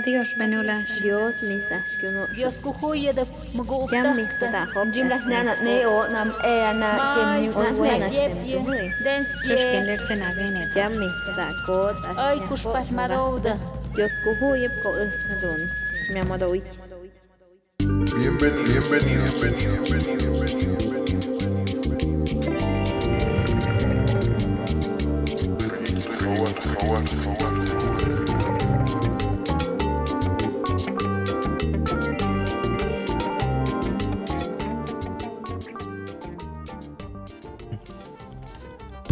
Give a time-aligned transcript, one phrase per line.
[0.00, 0.28] Dios,
[1.02, 2.26] Dios misashkuno.
[2.34, 4.90] Dios kuhuye de mgu Jam mistatajo.
[4.92, 8.90] Jim las nana neo nam eana kem ni unas nanas temtumuy.
[9.42, 10.74] Tushkin lersena venet.
[10.74, 11.96] Jam mistatakot.
[12.16, 13.58] Ay kushpas marouda.
[13.94, 15.68] Dios kuhuye ko usadun.
[16.06, 16.64] Shmiamodowit.
[17.78, 21.02] Bienvenido, bienvenido, bienvenido, bienvenido, bienvenido.
[26.18, 27.61] Proyecto Sobar, Sobar, Sobar.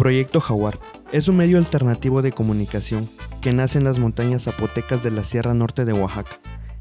[0.01, 0.79] Proyecto Jaguar
[1.11, 3.07] es un medio alternativo de comunicación
[3.39, 6.39] que nace en las montañas zapotecas de la Sierra Norte de Oaxaca.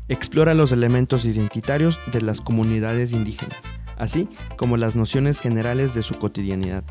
[0.08, 3.58] Explora los elementos identitarios de las comunidades indígenas,
[3.98, 6.82] así como las nociones generales de su cotidianidad.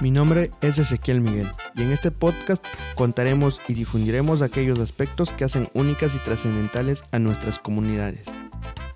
[0.00, 5.42] Mi nombre es Ezequiel Miguel y en este podcast contaremos y difundiremos aquellos aspectos que
[5.42, 8.22] hacen únicas y trascendentales a nuestras comunidades.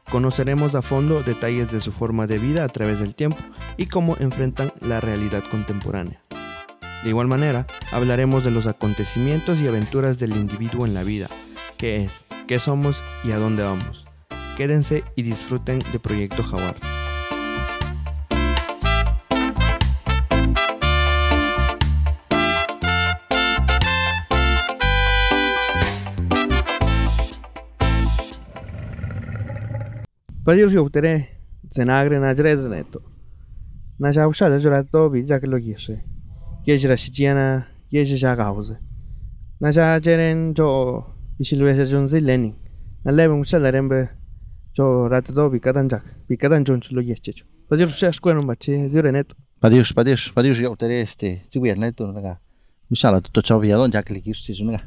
[0.09, 3.39] Conoceremos a fondo detalles de su forma de vida a través del tiempo
[3.77, 6.23] y cómo enfrentan la realidad contemporánea.
[7.03, 11.29] De igual manera, hablaremos de los acontecimientos y aventuras del individuo en la vida,
[11.77, 14.05] qué es, qué somos y a dónde vamos.
[14.57, 16.77] Quédense y disfruten de Proyecto Jaguar.
[30.49, 31.29] Yautere,
[31.71, 32.35] zenagre na
[34.59, 36.18] jurato bi jaklo gishe.
[38.37, 38.77] Gauze.
[39.59, 41.07] Na ja jeren jo
[42.21, 42.55] lenin.
[43.05, 43.13] Na
[44.77, 45.51] jo ratdo.
[47.71, 48.05] Padios
[48.91, 49.35] zirenet.
[49.63, 51.43] Yo tere este,
[52.13, 52.39] naga.
[52.91, 53.23] Mishala
[53.63, 54.85] ya naga.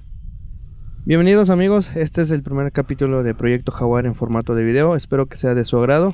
[1.04, 5.26] Bienvenidos amigos, este es el primer capítulo de Proyecto Jaguar en formato de video, espero
[5.26, 6.14] que sea de su agrado.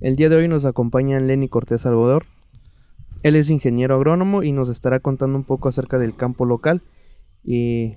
[0.00, 2.26] El día de hoy nos acompaña Lenny Cortés Salvador.
[3.22, 6.80] Él es ingeniero agrónomo y nos estará contando un poco acerca del campo local
[7.44, 7.96] y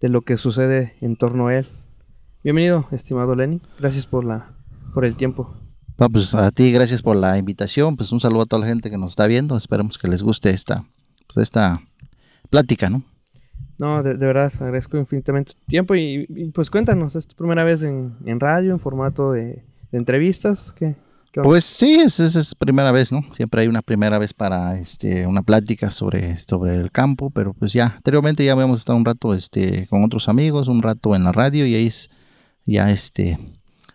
[0.00, 1.66] de lo que sucede en torno a él.
[2.42, 3.62] Bienvenido, estimado Lenny.
[3.78, 4.50] Gracias por la
[4.92, 5.54] por el tiempo.
[5.98, 8.90] No, pues a ti gracias por la invitación, pues un saludo a toda la gente
[8.90, 10.84] que nos está viendo, esperemos que les guste esta,
[11.32, 11.80] pues esta
[12.50, 13.02] plática, ¿no?
[13.78, 17.64] No, de, de verdad, agradezco infinitamente tu tiempo y, y, pues cuéntanos, es tu primera
[17.64, 20.72] vez en, en radio, en formato de, de entrevistas.
[20.78, 20.96] ¿Qué?
[21.42, 23.24] Pues sí, es, es, es primera vez, ¿no?
[23.34, 27.72] Siempre hay una primera vez para este, una plática sobre, sobre el campo, pero pues
[27.72, 31.32] ya, anteriormente ya habíamos estado un rato este, con otros amigos, un rato en la
[31.32, 32.10] radio y ahí es,
[32.66, 33.38] ya este,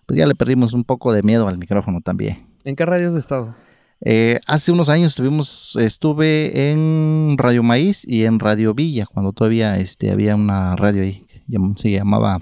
[0.05, 2.39] pues ya le perdimos un poco de miedo al micrófono también.
[2.65, 3.55] ¿En qué radio has estado?
[4.01, 9.77] Eh, hace unos años estuvimos, estuve en Radio Maíz y en Radio Villa, cuando todavía
[9.77, 11.25] este, había una radio ahí,
[11.77, 12.39] se llamaba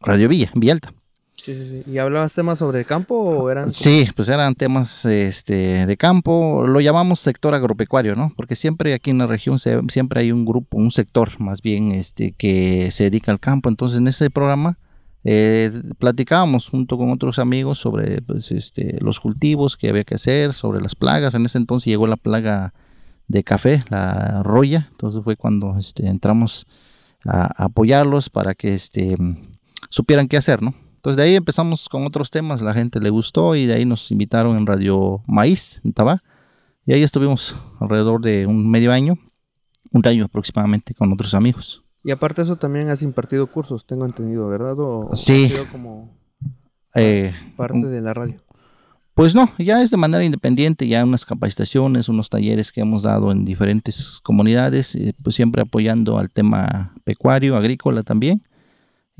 [0.00, 0.92] Radio Villa, Villa Alta.
[1.44, 1.90] Sí, sí, sí.
[1.90, 3.72] ¿Y hablabas temas sobre el campo o eran?
[3.72, 8.32] Sí, pues eran temas este, de campo, lo llamamos sector agropecuario, ¿no?
[8.36, 11.90] Porque siempre aquí en la región se- siempre hay un grupo, un sector más bien
[11.90, 13.68] este, que se dedica al campo.
[13.68, 14.78] Entonces en ese programa
[15.24, 20.52] eh, platicábamos junto con otros amigos sobre pues, este, los cultivos que había que hacer,
[20.54, 21.34] sobre las plagas.
[21.34, 22.72] En ese entonces llegó la plaga
[23.26, 24.86] de café, la roya.
[24.92, 26.66] Entonces fue cuando este, entramos
[27.24, 29.16] a, a apoyarlos para que este,
[29.90, 30.72] supieran qué hacer, ¿no?
[31.02, 34.12] Entonces de ahí empezamos con otros temas, la gente le gustó y de ahí nos
[34.12, 36.22] invitaron en Radio Maíz, en Tabá.
[36.86, 39.18] Y ahí estuvimos alrededor de un medio año,
[39.90, 41.82] un año aproximadamente con otros amigos.
[42.04, 44.76] Y aparte de eso también has impartido cursos, tengo entendido, ¿verdad?
[44.78, 45.48] ¿O, Sí.
[45.48, 46.08] sido como
[46.94, 48.36] Eh, parte de la radio?
[49.14, 53.32] Pues no, ya es de manera independiente, ya unas capacitaciones, unos talleres que hemos dado
[53.32, 58.40] en diferentes comunidades, eh, pues siempre apoyando al tema pecuario, agrícola también.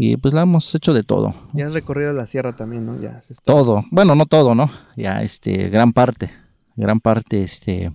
[0.05, 3.01] Y pues la hemos hecho de todo, Ya has recorrido la sierra también, ¿no?
[3.01, 4.69] Ya has todo, bueno, no todo, ¿no?
[4.97, 6.33] Ya este, gran parte,
[6.75, 7.93] gran parte este,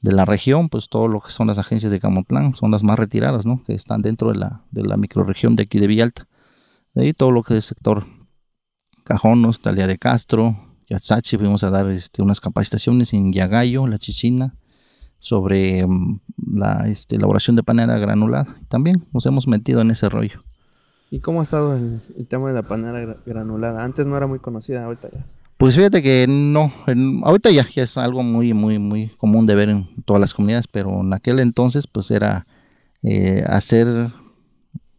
[0.00, 2.98] de la región, pues todo lo que son las agencias de Camotlán son las más
[2.98, 3.62] retiradas, ¿no?
[3.66, 6.24] Que están dentro de la, de la microrregión de aquí de Villalta.
[6.94, 8.06] De ahí todo lo que es sector
[9.04, 10.56] Cajonos, Talia de Castro,
[10.88, 14.54] Yatsachi, fuimos a dar este, unas capacitaciones en Yagayo, La Chichina,
[15.20, 16.18] sobre mm,
[16.54, 18.56] la este, elaboración de panela granulada.
[18.70, 20.40] También nos hemos metido en ese rollo.
[21.16, 23.82] ¿Y cómo ha estado el, el tema de la panera gra- granulada?
[23.82, 25.24] Antes no era muy conocida, ahorita ya.
[25.56, 29.54] Pues fíjate que no, en- ahorita ya, ya es algo muy, muy, muy común de
[29.54, 32.44] ver en todas las comunidades, pero en aquel entonces pues era
[33.02, 34.10] eh, hacer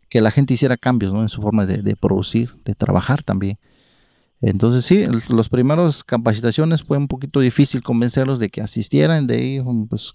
[0.10, 1.22] que la gente hiciera cambios ¿no?
[1.22, 3.58] en su forma de, producir, de trabajar también.
[4.42, 9.62] Entonces sí, los primeros capacitaciones fue un poquito difícil convencerlos de que asistieran, de ahí
[9.88, 10.14] pues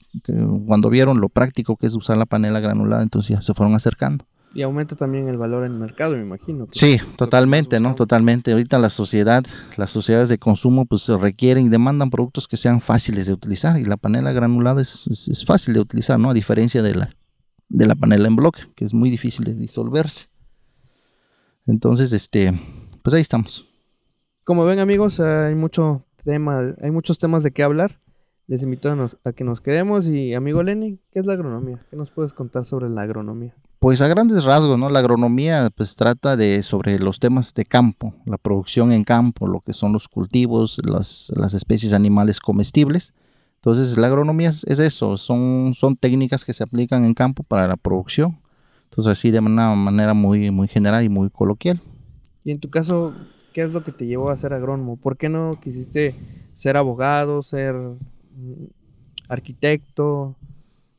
[0.67, 4.25] cuando vieron lo práctico que es usar la panela granulada, entonces ya se fueron acercando.
[4.55, 6.67] Y aumenta también el valor en el mercado, me imagino.
[6.67, 7.95] que Sí, totalmente, ¿no?
[7.95, 8.53] Totalmente.
[8.53, 9.43] Ahorita la sociedad,
[9.79, 13.81] las sociedades de consumo, pues requieren y demandan productos que sean fáciles de utilizar.
[13.81, 16.29] Y la panela granulada es, es- es fácil de utilizar, ¿no?
[16.31, 17.15] A diferencia de la,
[17.71, 20.27] de la panela en bloque, que es muy difícil de disolverse.
[21.67, 22.53] Entonces, este,
[23.03, 23.65] pues ahí estamos.
[24.45, 27.97] Como ven amigos, hay mucho tema, hay muchos temas de qué hablar.
[28.49, 31.79] Les invito a, nos- a que nos quedemos y amigo Lenny, ¿qué es la agronomía?
[31.91, 33.55] ¿Qué nos puedes contar sobre la agronomía?
[33.82, 34.88] Pues a grandes rasgos, ¿no?
[34.88, 39.58] La agronomía pues trata de sobre los temas de campo, la producción en campo, lo
[39.58, 43.12] que son los cultivos, las, las especies animales comestibles.
[43.56, 47.67] Entonces la agronomía es, es eso, son, son técnicas que se aplican en campo para
[47.67, 48.38] la producción.
[48.90, 51.81] Entonces así de una manera muy, muy general y muy coloquial.
[52.44, 53.12] Y en tu caso,
[53.52, 54.96] ¿qué es lo que te llevó a ser agrónomo?
[54.96, 56.14] ¿Por qué no quisiste
[56.55, 58.64] ser abogado, ser mm,
[59.29, 60.37] arquitecto,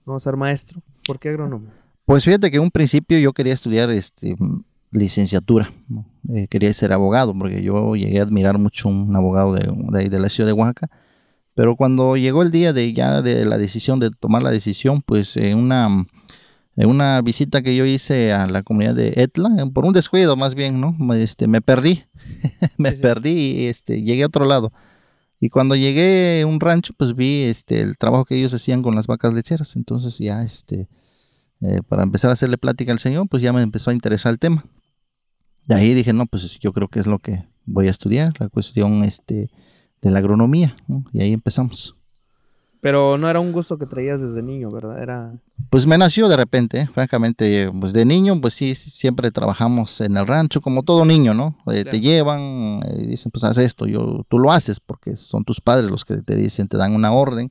[0.06, 0.82] no ser maestro?
[1.06, 1.83] ¿Por qué agrónomo?
[2.06, 4.36] Pues fíjate que en un principio yo quería estudiar este,
[4.92, 6.06] licenciatura, ¿no?
[6.34, 10.30] Eh, quería ser abogado, porque yo llegué a admirar mucho un abogado de, de, la
[10.30, 10.90] ciudad de Oaxaca.
[11.56, 15.38] Pero cuando llegó el día de ya de la decisión, de tomar la decisión, pues
[15.38, 16.06] en una,
[16.76, 20.36] en una visita que yo hice a la comunidad de Etla, eh, por un descuido
[20.36, 20.94] más bien, ¿no?
[20.94, 22.04] Me- Este, me perdí,
[22.78, 23.02] me Sí, sí.
[23.02, 24.72] perdí y este, llegué a otro lado.
[25.40, 28.96] Y cuando llegué a un rancho, pues vi este, el trabajo que ellos hacían con
[28.96, 29.76] las vacas lecheras.
[29.76, 30.88] Entonces ya, este,
[31.66, 34.40] eh, para empezar a hacerle plática al Señor, pues ya me empezó a interesar el
[34.40, 34.64] tema.
[35.66, 38.50] De ahí dije, no, pues yo creo que es lo que voy a estudiar, la
[38.50, 39.50] cuestión este,
[40.02, 40.76] de la agronomía.
[40.88, 41.04] ¿no?
[41.14, 41.96] Y ahí empezamos.
[42.82, 45.02] Pero no era un gusto que traías desde niño, ¿verdad?
[45.02, 45.32] Era...
[45.70, 46.88] Pues me nació de repente, ¿eh?
[46.94, 51.56] francamente, pues de niño, pues sí, siempre trabajamos en el rancho, como todo niño, ¿no?
[51.68, 51.98] Eh, Te Claro.
[52.00, 56.04] llevan eh, dicen, pues haz esto, yo, tú lo haces, porque son tus padres los
[56.04, 57.50] que te dicen, te dan una orden.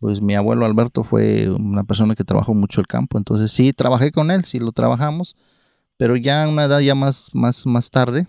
[0.00, 4.12] Pues mi abuelo Alberto fue una persona que trabajó mucho el campo, entonces sí, trabajé
[4.12, 5.36] con él, sí lo trabajamos,
[5.98, 8.26] pero ya a una edad ya más, más, más tarde,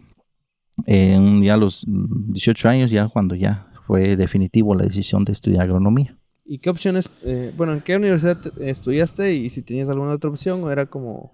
[0.86, 5.64] en ya los mm, 18 años, ya cuando ya fue definitivo la decisión de estudiar
[5.64, 6.14] agronomía.
[6.46, 10.30] ¿Y qué opciones, eh, bueno, en qué universidad te- estudiaste y si tenías alguna otra
[10.30, 11.32] opción o era como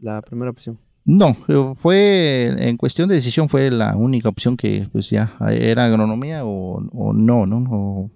[0.00, 0.78] la primera opción?
[1.04, 5.84] No, eh, fue en cuestión de decisión fue la única opción que pues ya era
[5.84, 7.58] agronomía o, o no, ¿no?
[7.70, 8.10] O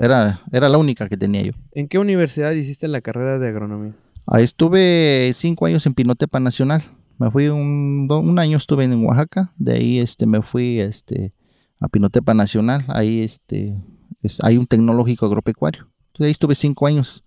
[0.00, 1.52] era, era la única que tenía yo.
[1.72, 3.92] ¿En qué universidad hiciste la carrera de agronomía?
[4.26, 6.82] Ahí estuve cinco años en Pinotepa Nacional.
[7.18, 11.32] Me fui un, un año estuve en Oaxaca, de ahí este me fui este
[11.80, 13.74] a Pinotepa Nacional, ahí este
[14.22, 15.82] es- hay un tecnológico agropecuario.
[16.08, 17.22] Entonces ahí estuve cinco años,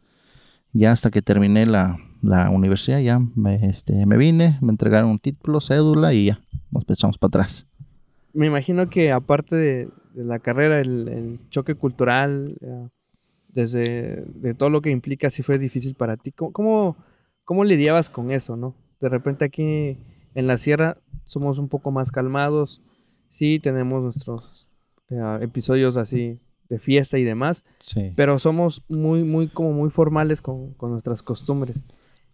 [0.73, 5.19] ya hasta que terminé la, la universidad, ya me, este, me vine, me entregaron un
[5.19, 6.39] título, cédula y ya
[6.71, 7.77] nos echamos para atrás.
[8.33, 12.87] Me imagino que aparte de, de la carrera, el, el choque cultural, eh,
[13.53, 16.31] desde de todo lo que implica, sí fue difícil para ti.
[16.31, 16.95] ¿Cómo, cómo,
[17.45, 18.75] cómo lidiabas con eso, no?
[19.01, 19.97] De repente aquí
[20.35, 20.95] en la sierra
[21.25, 22.81] somos un poco más calmados,
[23.29, 24.67] sí tenemos nuestros
[25.09, 26.39] eh, episodios así
[26.69, 28.13] de fiesta y demás, Sí.
[28.15, 31.77] pero somos muy, muy, como muy formales con, con nuestras costumbres.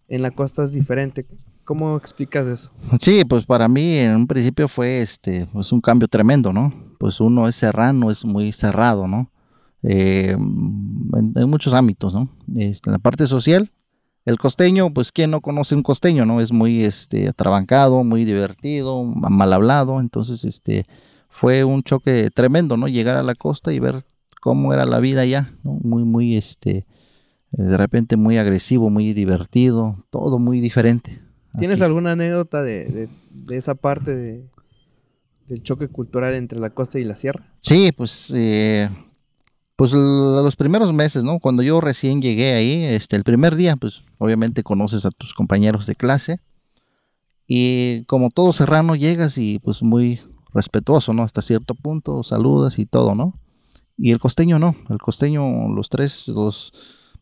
[0.09, 1.25] En la costa es diferente.
[1.65, 2.69] ¿Cómo explicas eso?
[3.01, 6.71] Sí, pues para mí en un principio fue este, pues un cambio tremendo, ¿no?
[6.99, 9.31] Pues uno es serrano, es muy cerrado, ¿no?
[9.81, 12.29] Eh, en, muchos ámbitos, ¿no?
[12.55, 13.67] Este, en la parte social,
[14.25, 16.39] el costeño, pues quién no conoce un costeño, ¿no?
[16.39, 20.85] Es muy este, atrabancado, muy divertido, mal hablado, entonces este,
[21.29, 22.87] fue un choque tremendo, ¿no?
[22.87, 24.05] Llegar a la costa y ver
[24.39, 25.71] cómo era la vida allá, ¿no?
[25.81, 26.85] Muy, muy, este,
[27.49, 31.24] de repente muy agresivo, muy divertido, todo muy diferente.
[31.57, 31.85] ¿Tienes Aquí.
[31.85, 34.45] alguna anécdota de, de- de esa parte de,
[35.47, 37.43] del choque cultural entre la costa y la sierra?
[37.59, 38.89] Sí, pues, eh,
[39.75, 41.39] pues los primeros meses, ¿no?
[41.39, 45.85] Cuando yo recién llegué ahí, este, el primer día, pues obviamente conoces a tus compañeros
[45.85, 46.39] de clase
[47.47, 50.19] y como todo serrano llegas y pues muy
[50.53, 51.23] respetuoso, ¿no?
[51.23, 53.33] Hasta cierto punto, saludas y todo, ¿no?
[53.97, 56.73] Y el costeño no, el costeño los tres, los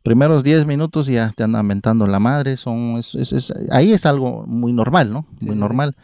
[0.03, 4.05] primeros 10 minutos ya te andan mentando la madre, son, es- es- es- ahí es
[4.05, 5.21] algo muy normal, ¿no?
[5.39, 5.59] Sí, Muy sí, sí.
[5.59, 5.95] normal.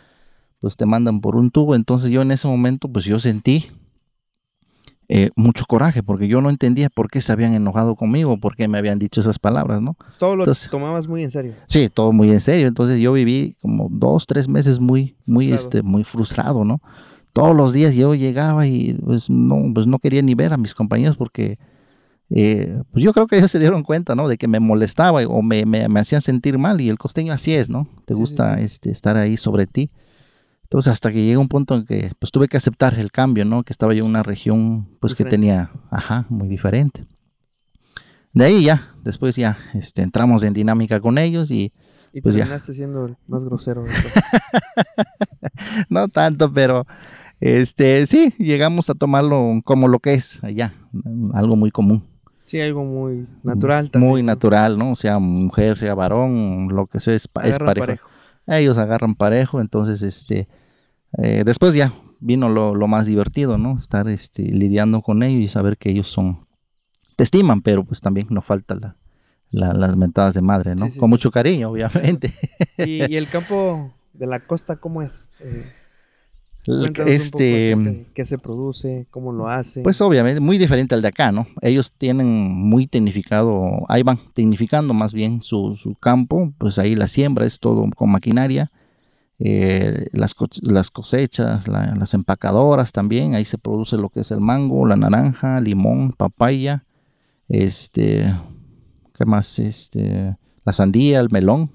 [0.62, 3.65] Pues te mandan por un tubo, entonces yo en ese momento, pues yo sentí
[5.12, 8.68] eh, mucho coraje, porque yo no entendía por qué se habían enojado conmigo, por qué
[8.68, 9.96] me habían dicho esas palabras, ¿no?
[10.20, 11.53] Todo lo Entonces- tomabas muy en serio.
[11.68, 12.68] Sí, todo muy en serio.
[12.68, 15.63] Entonces yo viví como dos, tres meses muy, muy, Frustrado.
[15.79, 16.79] este, muy frustrado, ¿no?
[17.34, 20.75] Todos los días yo llegaba y pues no, pues no quería ni ver a mis
[20.75, 21.58] compañeros porque
[22.31, 24.27] eh, pues yo creo que ellos se dieron cuenta, ¿no?
[24.27, 27.53] De que me molestaba o me, me, me hacían sentir mal y el costeño así
[27.53, 27.88] es, ¿no?
[28.05, 28.63] Te Sí, gusta sí.
[28.63, 29.89] Este, estar ahí sobre ti.
[30.63, 33.63] Entonces hasta que llega un punto en que pues tuve que aceptar el cambio, ¿no?
[33.63, 37.03] Que estaba yo en una región pues que tenía, ajá, muy diferente.
[38.33, 41.71] De ahí ya, después ya este, entramos en dinámica con ellos y
[42.13, 42.41] Y Pues ya.
[42.41, 43.86] terminaste siendo el más grosero.
[45.89, 46.86] no tanto, pero
[47.39, 50.74] este sí, llegamos a tomarlo como lo que es allá,
[51.33, 52.03] algo muy común.
[52.50, 54.10] Sí, algo muy natural también.
[54.10, 54.96] Muy natural, ¿no?
[54.96, 57.65] Sea mujer, sea varón, lo que sea, es, es parejo.
[57.65, 58.10] parejo.
[58.48, 60.48] Ellos agarran parejo, entonces, este,
[61.18, 63.77] eh, después ya vino lo, lo más divertido, ¿no?
[63.77, 66.39] Estar este, lidiando con ellos y saber que ellos son,
[67.15, 68.96] te estiman, pero pues también no falta la,
[69.51, 70.86] la- las mentadas de madre, ¿no?
[70.88, 71.12] Sí, sí, con sí.
[71.12, 72.34] mucho cariño, obviamente.
[72.77, 75.36] ¿Y, y el campo de la costa cómo es?
[75.41, 75.65] Eh,
[76.68, 79.82] Un poco este, de qué se produce, cómo lo hacen.
[79.84, 81.48] Pues obviamente muy diferente al de acá, ¿no?
[81.62, 87.08] Ellos tienen muy tecnificado, ahí van tecnificando más bien su, su campo, pues ahí la
[87.08, 88.70] siembra es todo con maquinaria,
[89.39, 94.42] eh, las, las cosechas, la- las empacadoras también, ahí se produce lo que es el
[94.42, 96.84] mango, la naranja, limón, papaya,
[97.48, 98.34] este,
[99.18, 99.58] ¿qué más?
[99.60, 100.36] Este,
[100.66, 101.72] la sandía, el melón.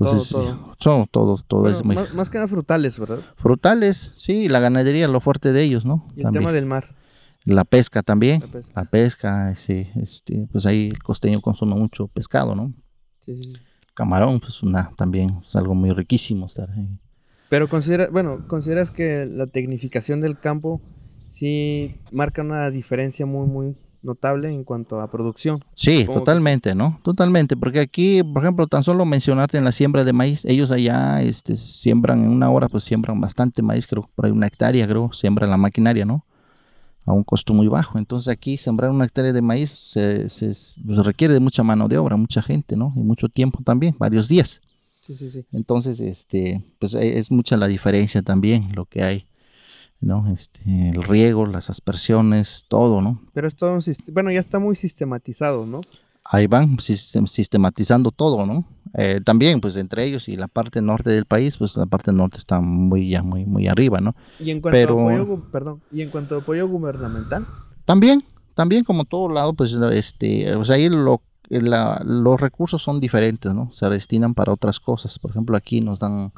[0.00, 0.74] Entonces, todo.
[0.78, 1.94] todo, todo, todo Bueno, es muy...
[1.96, 3.18] más, más que nada frutales, ¿verdad?
[3.36, 6.06] Frutales, sí, la ganadería, lo fuerte de ellos, ¿no?
[6.14, 6.42] Y el También.
[6.44, 6.88] tema del mar.
[7.44, 8.40] La pesca también.
[8.42, 8.72] La pesca.
[8.76, 12.72] La pesca, sí, este, pues ahí el costeño consume mucho pescado, ¿no?
[13.24, 13.60] Sí, sí, sí.
[13.94, 16.88] Camarón, pues una, también es algo muy riquísimo estar ahí.
[17.48, 20.80] Pero considera, bueno, consideras que la tecnificación del campo
[21.30, 25.62] sí marca una diferencia muy, muy notable en cuanto a producción.
[25.74, 26.98] Sí, Supongo que totalmente, ¿no?
[27.02, 31.22] Totalmente, porque aquí, por ejemplo, tan solo mencionarte en la siembra de maíz, ellos allá
[31.22, 34.86] este, siembran en una hora, pues siembran bastante maíz, creo que por ahí una hectárea,
[34.86, 36.24] creo, siembra la maquinaria, ¿no?
[37.06, 37.98] A un costo muy bajo.
[37.98, 40.54] Entonces aquí sembrar una hectárea de maíz se, se-
[40.86, 42.92] pues, requiere de mucha mano de obra, mucha gente, ¿no?
[42.96, 44.60] Y mucho tiempo también, varios días.
[45.06, 45.44] Sí, sí, sí.
[45.52, 49.24] Entonces, este, pues e- es mucha la diferencia también lo que hay,
[50.00, 50.30] ¿no?
[50.32, 53.20] Este, el riego, las aspersiones, todo, ¿no?
[53.34, 55.80] Pero es todo un bueno, ya está muy sistematizado, ¿no?
[56.24, 58.64] Ahí van sistem- sistematizando todo, ¿no?
[58.94, 62.38] Eh, también, pues entre ellos y la parte norte del país, pues la parte norte
[62.38, 64.14] está muy ya muy muy arriba, ¿no?
[64.38, 67.46] Y en cuanto Pero- a apoyo, perdón, y en cuanto a apoyo gubernamental,
[67.84, 68.22] También,
[68.54, 73.70] también como todo lado, pues este, pues ahí lo, la- los recursos son diferentes, ¿no?
[73.72, 75.18] Se destinan para otras cosas.
[75.18, 76.30] Por ejemplo, aquí nos dan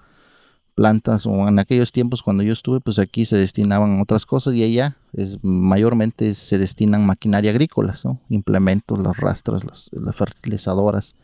[0.81, 4.63] plantas o en aquellos tiempos cuando yo estuve, pues aquí se destinaban otras cosas y
[4.63, 8.19] allá es, mayormente se destinan maquinaria agrícolas, ¿no?
[8.31, 11.17] Implementos, las rastras, las, fertilizadoras,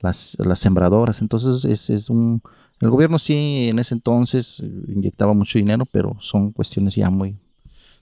[0.00, 1.22] las, sembradoras.
[1.22, 2.42] Entonces es, es un...
[2.80, 7.36] El gobierno sí en ese entonces eh, inyectaba mucho dinero, pero son cuestiones ya muy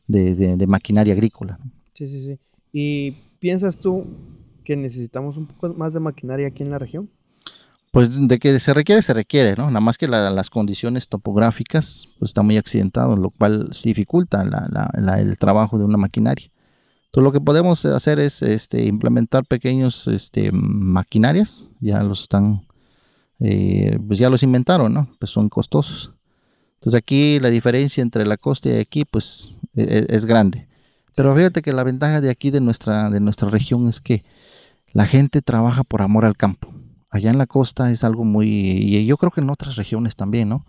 [0.06, 1.58] de, maquinaria agrícola.
[1.92, 2.38] sí, sí, sí.
[2.72, 4.06] ¿Y piensas tú
[4.64, 7.10] que necesitamos un poco más de maquinaria aquí en la región?
[7.96, 9.68] Pues de que se requiere, se requiere, ¿no?
[9.68, 14.44] Nada más que la- las condiciones topográficas pues, está muy accidentado, lo cual dificulta
[15.16, 16.50] el trabajo de una maquinaria.
[17.06, 22.60] Entonces lo que podemos hacer es este, implementar pequeños este, maquinarias, ya los están,
[23.40, 25.08] eh, pues ya los inventaron, ¿no?
[25.18, 26.10] Pues son costosos.
[26.74, 30.68] Entonces aquí la diferencia entre la costa y aquí pues e- e- es, grande.
[31.14, 34.22] Pero fíjate que la ventaja de aquí de nuestra, de nuestra región es que
[34.92, 36.75] la gente trabaja por amor al campo.
[37.16, 40.48] Allá en la costa es algo muy, y yo creo que en otras regiones también,
[40.50, 40.64] ¿no?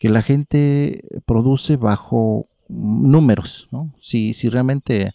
[0.00, 3.94] Que la gente produce bajo números, ¿no?
[4.00, 5.12] Si, si realmente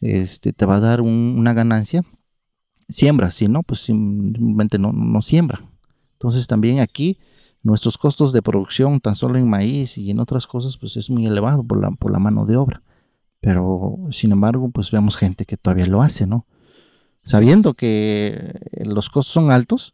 [0.00, 2.02] este, te va a dar un- una ganancia,
[2.88, 5.60] siembra, si no, pues simplemente no, no siembra.
[6.12, 7.18] Entonces también aquí
[7.62, 11.26] nuestros costos de producción, tan solo en maíz y en otras cosas, pues es muy
[11.26, 12.80] elevado por la, por la mano de obra.
[13.40, 16.46] Pero sin embargo, pues vemos gente que todavía lo hace, ¿no?
[17.24, 18.52] Sabiendo que
[18.84, 19.92] los costos son altos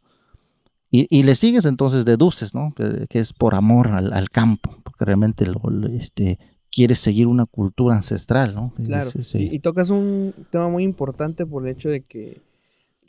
[0.93, 2.73] y, y le sigues entonces deduces, ¿no?
[2.77, 6.39] Que, que es por amor al, al campo, porque realmente lo, este,
[6.71, 8.73] quieres seguir una cultura ancestral, ¿no?
[8.85, 9.11] Claro.
[9.13, 9.49] Es- sí.
[9.51, 12.41] Y, y tocas un tema muy importante por el hecho de que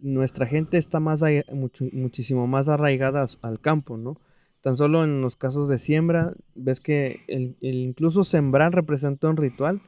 [0.01, 1.23] nuestra gente está más
[1.53, 4.17] mucho- muchísimo más arraigada al campo, ¿no?
[4.61, 9.35] Tan solo en los casos de siembra, ves que el, el incluso sembrar representa un
[9.37, 9.81] ritual,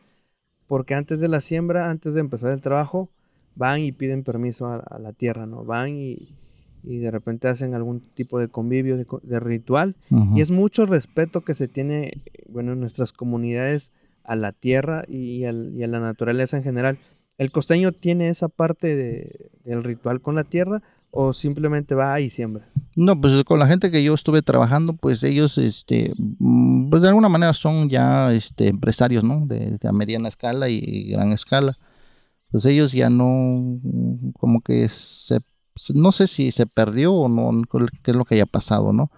[0.67, 3.07] porque antes de la siembra, antes de empezar el trabajo,
[3.55, 5.63] van y piden permiso a, a la tierra, ¿no?
[5.63, 6.17] Van y,
[6.87, 10.37] y de repente hacen algún tipo de convivio, de, de ritual, Ujú.
[10.37, 12.13] y es mucho respeto que se tiene,
[12.49, 13.91] bueno, en nuestras comunidades
[14.23, 16.97] a la tierra y, al- y a la naturaleza en general.
[17.37, 22.29] ¿El costeño tiene esa parte de- del ritual con la tierra o simplemente va y
[22.29, 22.65] siembra?
[22.95, 27.09] No, pues con la gente que yo estuve trabajando, pues ellos, este, mm, pues de
[27.09, 29.45] alguna manera son ya, este, empresarios, ¿no?
[29.45, 31.75] De, de a mediana escala y gran escala.
[32.51, 33.77] Pues ellos ya no,
[34.39, 35.39] como que se,
[35.93, 37.61] no sé si se perdió o no,
[38.03, 39.09] qué es lo que haya pasado, ¿no?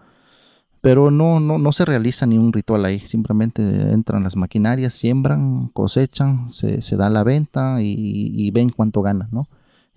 [0.82, 3.62] Pero no, no, no se realiza ni un ritual ahí, simplemente
[3.92, 7.96] entran las maquinarias, siembran, cosechan, se, se da la venta y,
[8.34, 9.48] y ven cuánto ganan, ¿no?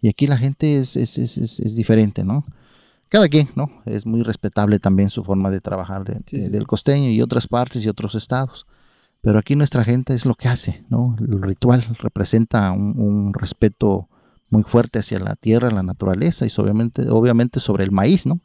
[0.01, 2.45] Y aquí la gente es, es, es, es- diferente, ¿no?
[3.09, 3.69] cada quien, ¿no?
[3.87, 7.21] Es muy respetable también su forma de trabajar de- Sí, de- sí, del costeño y
[7.21, 8.67] otras partes y otros estados.
[9.21, 11.17] Pero aquí nuestra gente es lo que hace, ¿no?
[11.21, 14.09] El ritual representa un, un respeto
[14.51, 18.41] muy fuerte hacia la tierra, la naturaleza y obviamente, obviamente sobre el maíz, ¿no?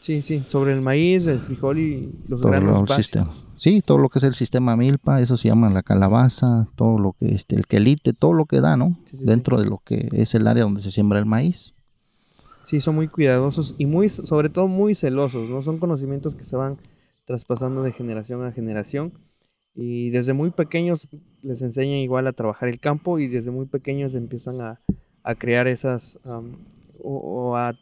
[0.00, 3.32] Sí, sí, sobre el maíz, el frijol y los Todo granos lo- sistema.
[3.56, 7.12] Sí, todo lo que es el sistema milpa, eso se llama la calabaza, todo lo
[7.12, 8.98] que este, el quelite, todo lo que da, ¿no?
[9.10, 11.74] Sí, sí, Dentro de lo que es el área donde se siembra el maíz.
[12.64, 15.62] Sí, son muy cuidadosos y muy, sobre todo muy celosos, ¿no?
[15.62, 16.76] Son conocimientos que se van
[17.26, 19.12] traspasando de generación a generación
[19.76, 21.06] y desde muy pequeños
[21.42, 24.78] les enseñan igual a trabajar el campo y desde muy pequeños empiezan a,
[25.22, 27.74] a crear esas o, o a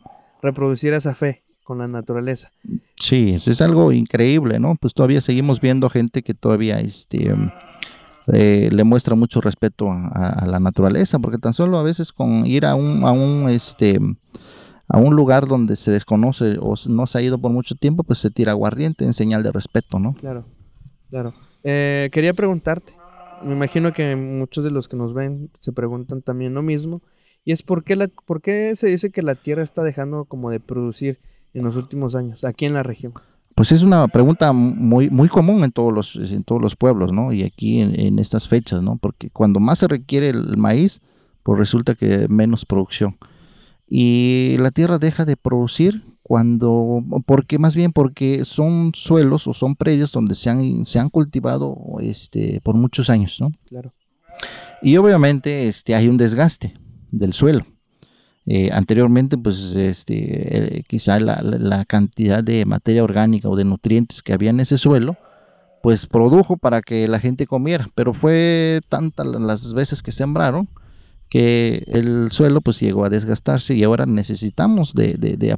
[0.42, 2.50] reproducir esa fe con la naturaleza.
[2.98, 4.74] Sí, eso es algo increíble, ¿no?
[4.74, 7.32] Pues todavía seguimos viendo gente que todavía este,
[8.32, 12.66] eh, le muestra mucho respeto a, la naturaleza, porque tan solo a veces con ir
[12.66, 13.98] a un, a un, este,
[14.88, 18.18] a un lugar donde se desconoce o no se ha ido por mucho tiempo, pues
[18.18, 20.14] se tira aguardiente en señal de respeto, ¿no?
[20.14, 20.44] Claro,
[21.08, 21.34] claro.
[21.62, 22.92] Eh, quería preguntarte,
[23.44, 27.00] me imagino que muchos de los que nos ven se preguntan también lo mismo,
[27.44, 30.50] y es por qué, la, por qué se dice que la tierra está dejando como
[30.50, 31.18] de producir
[31.54, 33.12] en los últimos años, aquí en la región.
[33.54, 37.32] Pues es una pregunta muy, muy común en todos los, en todos los pueblos, ¿no?
[37.32, 38.96] Y aquí en, en estas fechas, ¿no?
[38.96, 41.02] Porque cuando más se requiere el maíz,
[41.42, 43.16] pues resulta que menos producción.
[43.88, 49.74] Y la tierra deja de producir cuando, porque más bien porque son suelos o son
[49.74, 53.50] predios donde se han, se han cultivado este, por muchos años, ¿no?
[53.68, 53.92] Claro.
[54.80, 56.72] Y obviamente este, hay un desgaste
[57.10, 57.64] del suelo.
[58.46, 64.32] Eh, anteriormente, pues este, eh, quizá la, cantidad de materia orgánica o de nutrientes que
[64.32, 65.16] había en ese suelo,
[65.82, 70.68] pues produjo para que la gente comiera, pero fue tantas las veces que sembraron
[71.28, 75.56] que el suelo pues llegó a desgastarse y ahora necesitamos de, de, de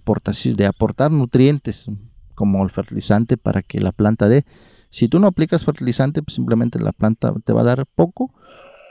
[0.54, 1.90] de aportar nutrientes
[2.34, 4.44] como el fertilizante para que la planta dé.
[4.90, 8.34] Si tú no aplicas fertilizante, pues simplemente la planta te va a dar poco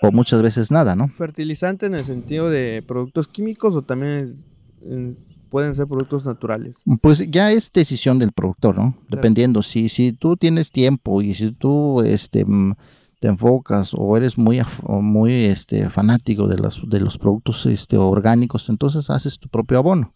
[0.01, 1.09] o muchas veces nada, ¿no?
[1.09, 4.35] Fertilizante en el sentido de productos químicos o también
[4.83, 5.13] eh,
[5.51, 6.75] pueden ser productos naturales.
[7.01, 8.95] Pues ya es decisión del productor, ¿no?
[9.09, 12.73] Dependiendo, si, si tú tienes tiempo y si tú este, mm,
[13.19, 18.69] te enfocas o eres muy, muy este, fanático de los, de los productos este, orgánicos,
[18.69, 20.11] entonces haces tu propio abono,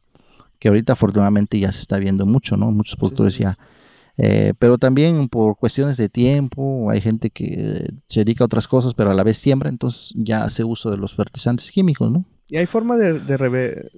[0.60, 2.72] que ahorita afortunadamente ya se está viendo mucho, ¿no?
[2.72, 3.58] Muchos productores ya.
[4.18, 8.94] Eh, pero también por cuestiones de tiempo, hay gente que se dedica a otras cosas,
[8.96, 12.26] pero a la vez siembra, entonces ya hace uso de los fertilizantes químicos, ¿no?
[12.48, 13.92] ¿Y hay forma de, de, rever-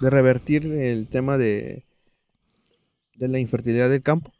[0.00, 1.84] de revertir el tema de,
[3.16, 4.32] de la infertilidad del campo?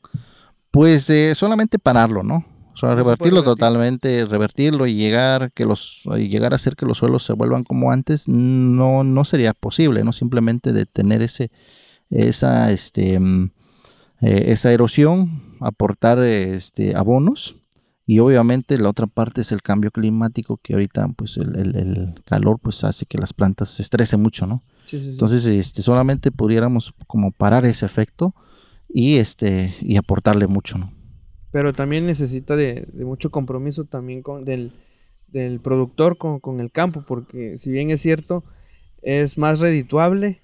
[0.71, 2.45] Pues eh, solamente pararlo, ¿no?
[2.75, 3.43] O sea, revertirlo revertir.
[3.43, 7.65] totalmente, revertirlo y llegar que los y llegar a hacer que los suelos se vuelvan
[7.65, 11.51] como antes no no sería posible, no simplemente detener ese
[12.11, 13.51] esa este mm,
[14.23, 17.55] eh, esa erosión, aportar este abonos
[18.07, 22.15] y obviamente la otra parte es el cambio climático que ahorita pues el, el- el
[22.25, 24.63] calor pues hace que las plantas se estresen mucho, ¿no?
[24.87, 25.11] Sí, sí, sí.
[25.11, 28.35] Entonces, este, solamente pudiéramos como parar ese efecto
[28.89, 30.91] y este y aportarle mucho, ¿no?
[31.51, 34.73] pero también necesita de, de mucho compromiso también con del,
[35.29, 38.45] del productor con, con el campo, porque si bien es cierto,
[39.03, 40.41] es más redituable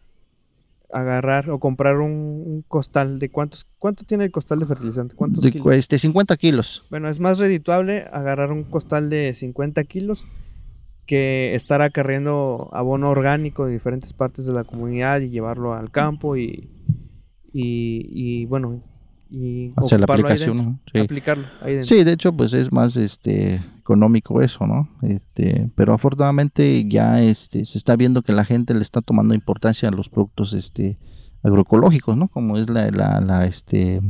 [0.94, 2.10] agarrar o comprar un,
[2.46, 5.14] un costal de cuántos, ¿cuánto tiene el costal de fertilizante?
[5.14, 5.74] ¿Cuántos De, kilos?
[5.74, 6.84] este, 50 kilos.
[6.90, 10.24] Bueno, es más redituable agarrar un costal de 50 kilos
[11.06, 16.36] que estar acarreando abono orgánico de diferentes partes de la comunidad y llevarlo al campo
[16.36, 16.70] y,
[17.52, 18.80] y, y, bueno,
[19.30, 20.80] y Hacer la ocuparlo ahí aplicación, dentro, ¿no?
[20.92, 20.98] Sí.
[20.98, 21.82] aplicarlo ahí.
[21.82, 24.88] Sí, de hecho, pues es más este económico eso, ¿no?
[25.02, 29.88] Este, pero afortunadamente ya este se está viendo que la gente le está tomando importancia
[29.88, 30.96] a los productos este
[31.42, 32.28] agroecológicos, ¿no?
[32.28, 34.00] Como es la, la, la, este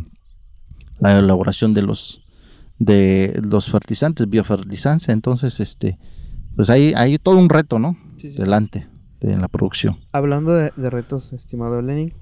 [1.01, 2.21] la elaboración de los
[2.79, 5.99] de los fertilizantes, biofertilizantes, entonces este
[6.55, 7.97] pues hay hay todo un reto, ¿no?
[8.19, 8.37] Sí, sí.
[8.39, 8.87] Delante
[9.21, 9.97] de en la producción.
[10.13, 12.13] Hablando de, de retos, estimado Lenin,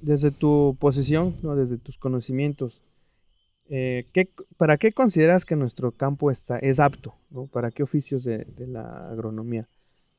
[0.00, 1.56] desde tu posición, ¿no?
[1.56, 2.80] desde tus conocimientos,
[3.68, 7.14] eh, ¿qué- ¿para qué consideras que nuestro campo está, es apto?
[7.52, 9.66] ¿Para qué oficios de, la agronomía?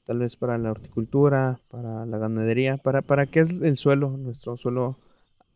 [0.05, 4.55] Tal vez para la horticultura, para la ganadería, ¿para, para qué es el suelo, nuestro
[4.57, 4.95] suelo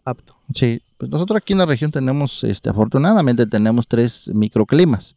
[0.03, 0.35] apto?
[0.53, 5.15] Sí, pues nosotros aquí en la región tenemos, este, afortunadamente tenemos tres microclimas.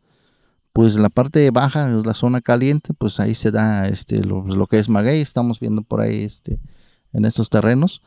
[0.72, 4.66] Pues la parte baja es la zona caliente, pues ahí se da este, lo, lo
[4.66, 6.58] que es maguey, estamos viendo por ahí este,
[7.12, 8.00] en estos terrenos,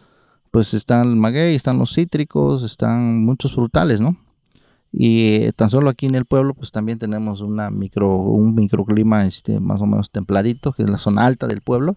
[0.52, 4.16] pues están el maguey, están los cítricos, están muchos frutales, ¿no?
[4.92, 9.26] Y eh, tan solo aquí en el pueblo, pues también tenemos una micro, un microclima
[9.26, 11.96] este, más o menos templadito, que es la zona alta del pueblo,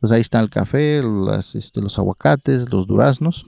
[0.00, 1.02] Pues ahí está el café,
[1.54, 3.46] este, los aguacates, los duraznos.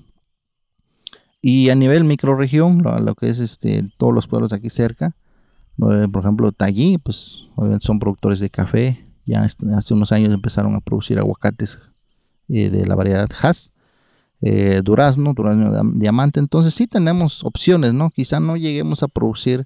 [1.42, 5.08] Y a nivel microrregión, lo, lo que es este, todos los pueblos aquí cerca,
[5.78, 9.04] eh, por ejemplo, Tallí, pues obviamente son productores de café.
[9.26, 11.78] Ya est- hace unos años empezaron a producir aguacates
[12.48, 13.72] eh, de la variedad Hass.
[14.46, 16.38] Eh, durazno, durazno diam- diamante.
[16.38, 18.10] Entonces sí tenemos opciones, ¿no?
[18.10, 19.64] Quizá no lleguemos a producir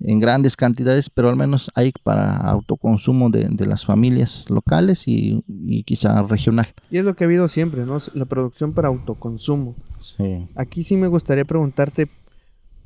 [0.00, 5.42] en grandes cantidades, pero al menos hay para autoconsumo de, de las familias locales y,
[5.46, 6.66] y quizá regional.
[6.90, 7.98] Y es lo que ha habido siempre, ¿no?
[8.14, 9.74] La producción para autoconsumo.
[9.98, 10.48] Sí.
[10.56, 12.08] Aquí sí me gustaría preguntarte,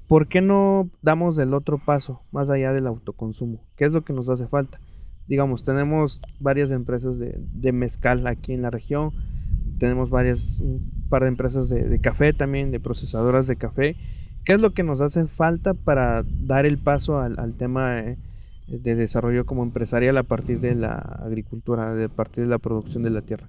[0.08, 3.58] ¿por qué no damos el otro paso más allá del autoconsumo?
[3.76, 4.78] ¿Qué es lo que nos hace falta?
[5.26, 9.10] Digamos, tenemos varias empresas de, de mezcal aquí en la región,
[9.78, 10.62] tenemos varias,
[11.10, 13.96] par de empresas de, de café también, de procesadoras de café.
[14.44, 18.16] ¿Qué es lo que nos hace falta para dar el paso al, al tema eh,
[18.68, 23.02] de desarrollo como empresarial a partir de la agricultura, de a partir de la producción
[23.02, 23.46] de la tierra?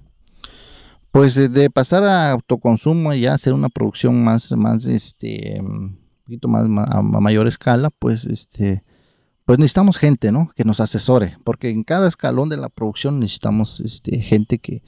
[1.10, 5.98] Pues de, de pasar a autoconsumo y ya hacer una producción más, más, este, un
[6.24, 8.82] poquito más a, a mayor escala, pues, este,
[9.44, 10.50] pues necesitamos gente, ¿no?
[10.56, 14.82] Que nos asesore, porque en cada escalón de la producción necesitamos, este, gente que,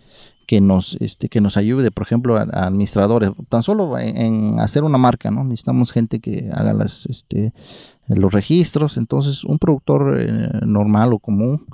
[0.47, 4.61] que nos, este, que nos ayude, por ejemplo, a, a administradores, tan solo en, en
[4.61, 5.45] hacer una marca, ¿no?
[5.45, 7.53] Necesitamos gente que haga las, este,
[8.09, 11.65] los registros, entonces un productor eh, normal o común,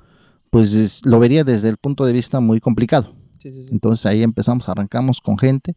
[0.50, 3.12] pues es- lo vería desde el punto de vista muy complicado.
[3.38, 3.68] Sí, sí, sí.
[3.72, 5.74] Entonces ahí empezamos, arrancamos con gente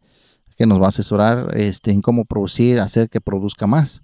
[0.56, 4.02] que nos va a asesorar este, en cómo producir, hacer que produzca más.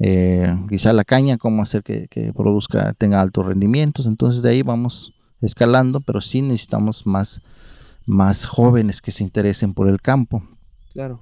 [0.00, 4.06] Eh, quizá la caña, cómo hacer que, que produzca, tenga altos rendimientos.
[4.06, 7.40] Entonces de ahí vamos escalando, pero sí necesitamos más,
[8.08, 10.42] más jóvenes que se interesen por el campo
[10.92, 11.20] Claro.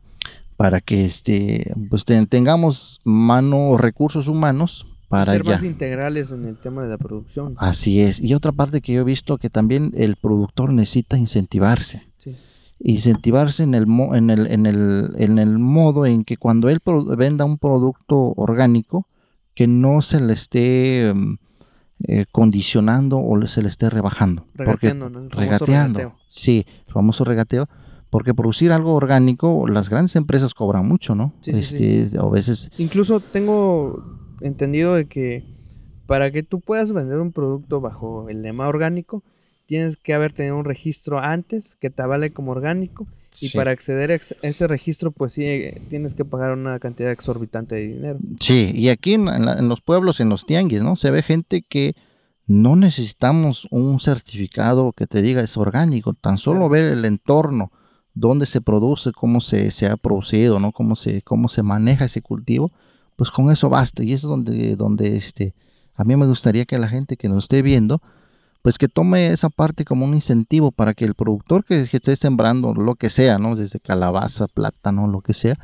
[0.57, 6.57] para que este, pues ten- tengamos mano, recursos humanos para ser más integrales en el
[6.57, 7.55] tema de la producción.
[7.59, 8.21] Así es.
[8.21, 12.35] Y otra parte que yo he visto que también el productor necesita incentivarse Sí.
[12.81, 16.81] incentivarse en el, mo- en el, en el, en el modo en que cuando él
[17.17, 19.07] venda un producto orgánico,
[19.55, 21.37] que no se le esté mm,
[22.05, 24.45] eh, condicionando o se le esté rebajando.
[24.57, 25.19] Porque- Regateando, ¿no?
[25.21, 25.99] El regateando.
[25.99, 26.19] regateo.
[26.27, 27.69] Sí, el famoso regateo.
[28.11, 31.33] Porque producir algo orgánico, las grandes empresas cobran mucho, ¿no?
[31.43, 31.97] Sí, sí, sí.
[31.99, 34.05] este, A veces, Incluso tengo
[34.41, 35.45] entendido de que
[36.07, 39.23] para que tú puedas vender un producto bajo el lema orgánico,
[39.67, 43.07] tienes que haber tenido un registro antes que te avale como orgánico.
[43.41, 43.57] Y Sí.
[43.57, 47.87] para acceder a ese registro, pues sí, eh, tienes que pagar una cantidad exorbitante de
[47.89, 48.19] dinero.
[48.41, 50.97] Sí, y aquí en, en la- en los pueblos, en los tianguis, ¿no?
[50.97, 51.95] Se ve gente que
[52.47, 57.71] no necesitamos un certificado que te diga es orgánico, tan solo ver el entorno,
[58.15, 60.73] dónde se produce, cómo se, se ha producido, ¿no?
[60.73, 62.71] Cómo se, cómo se maneja ese cultivo,
[63.17, 64.03] pues con eso basta.
[64.05, 65.53] Y es donde, donde este,
[65.97, 68.01] a mí me gustaría que la gente que nos esté viendo,
[68.67, 72.75] pues que tome esa parte como un incentivo para que el productor que, esté sembrando
[72.75, 73.55] lo que sea, ¿no?
[73.55, 75.57] Desde calabaza, plátano, lo que sea,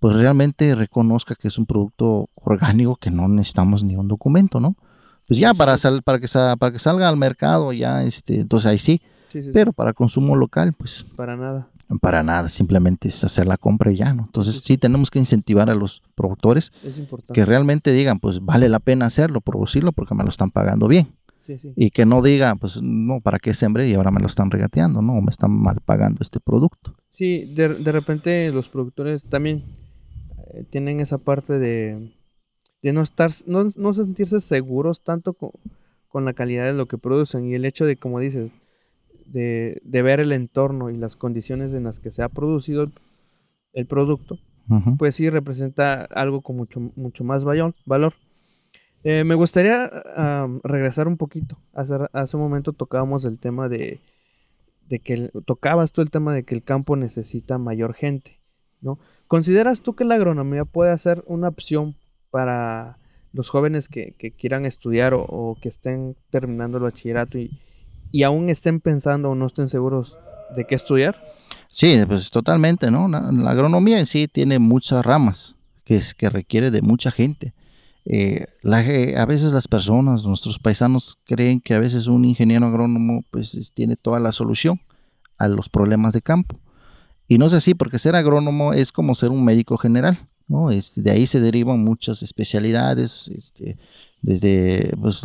[0.00, 4.74] pues realmente reconozca que es un producto orgánico que no necesitamos ni un documento, ¿no?
[5.28, 6.26] Pues ya para, sal- para, que,
[6.58, 9.92] para que salga al mercado, ya, este, entonces ahí sí, Sí, sí, sí, pero para
[9.92, 11.68] consumo local, pues para nada.
[12.00, 14.24] para nada, simplemente es hacer la compra y ya, ¿no?
[14.24, 16.96] Entonces sí tenemos que incentivar a los productores Es
[17.32, 21.06] que realmente digan, pues vale la pena hacerlo, producirlo, porque me lo están pagando bien.
[21.58, 21.72] Sí, sí.
[21.74, 25.02] Y que no diga, pues no, ¿para qué sembré y ahora me lo están regateando,
[25.02, 25.14] ¿no?
[25.14, 26.94] O me están mal pagando este producto.
[27.10, 29.64] Sí, de, de repente los productores también
[30.54, 32.10] eh, tienen esa parte de,
[32.82, 35.52] de no estar, no, no sentirse seguros tanto co-
[36.08, 38.52] con, la calidad de lo que producen y el hecho de, como dices,
[39.26, 42.92] de, de ver el entorno y las condiciones en las que se ha producido el,
[43.72, 44.38] el producto,
[44.98, 47.74] pues sí representa algo con mucho, mucho más valor.
[47.86, 48.14] valor.
[49.04, 51.56] Eh, me gustaría am, regresar un poquito.
[51.74, 53.98] Hace, un momento tocábamos el tema de,
[55.02, 58.36] que el- tocabas tú el tema de que el campo necesita mayor gente,
[58.82, 58.98] ¿no?
[59.26, 61.94] ¿Consideras tú que la agronomía puede ser una opción
[62.30, 62.96] para
[63.32, 67.50] los jóvenes que, quieran estudiar o, que estén terminando el bachillerato y,
[68.10, 70.18] y aún estén pensando o no estén seguros
[70.56, 71.16] de qué estudiar?
[71.70, 73.06] Sí, pues totalmente, ¿no?
[73.06, 77.52] La, la agronomía en sí tiene muchas ramas que, es- que requiere de mucha gente.
[78.06, 83.24] Eh, la a veces las personas, nuestros paisanos, creen que a veces un ingeniero agrónomo
[83.30, 84.80] pues es- tiene toda la solución
[85.38, 86.56] a los problemas de campo.
[87.28, 90.70] Y no es así, porque ser agrónomo es como ser un médico general, ¿no?
[90.70, 93.76] Este, de ahí se derivan muchas especialidades, este,
[94.22, 95.20] desde pues,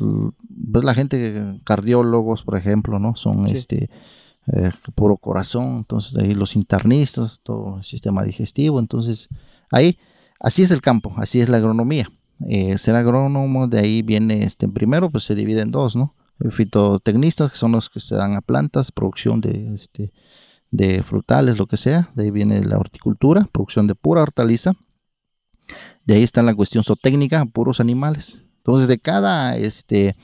[0.72, 3.16] pues, la gente, cardiólogos, por ejemplo, ¿no?
[3.16, 3.54] Son Sí.
[3.54, 3.90] este
[4.54, 9.28] eh, puro corazón, entonces de ahí los internistas, todo el sistema digestivo, entonces
[9.72, 9.98] ahí,
[10.40, 12.08] así es el campo, así es la agronomía.
[12.48, 16.14] Eh, ser agrónomo, de ahí viene, este, primero pues se divide en dos, ¿no?
[16.44, 20.12] eh, fitotecnistas, que son los que se dan a plantas, producción de, este,
[20.72, 22.10] de frutales, lo que sea.
[22.16, 24.74] De ahí viene la horticultura, producción de pura hortaliza.
[26.06, 28.40] De ahí está la cuestión zootécnica, puros animales.
[28.58, 30.16] Entonces, de cada, este,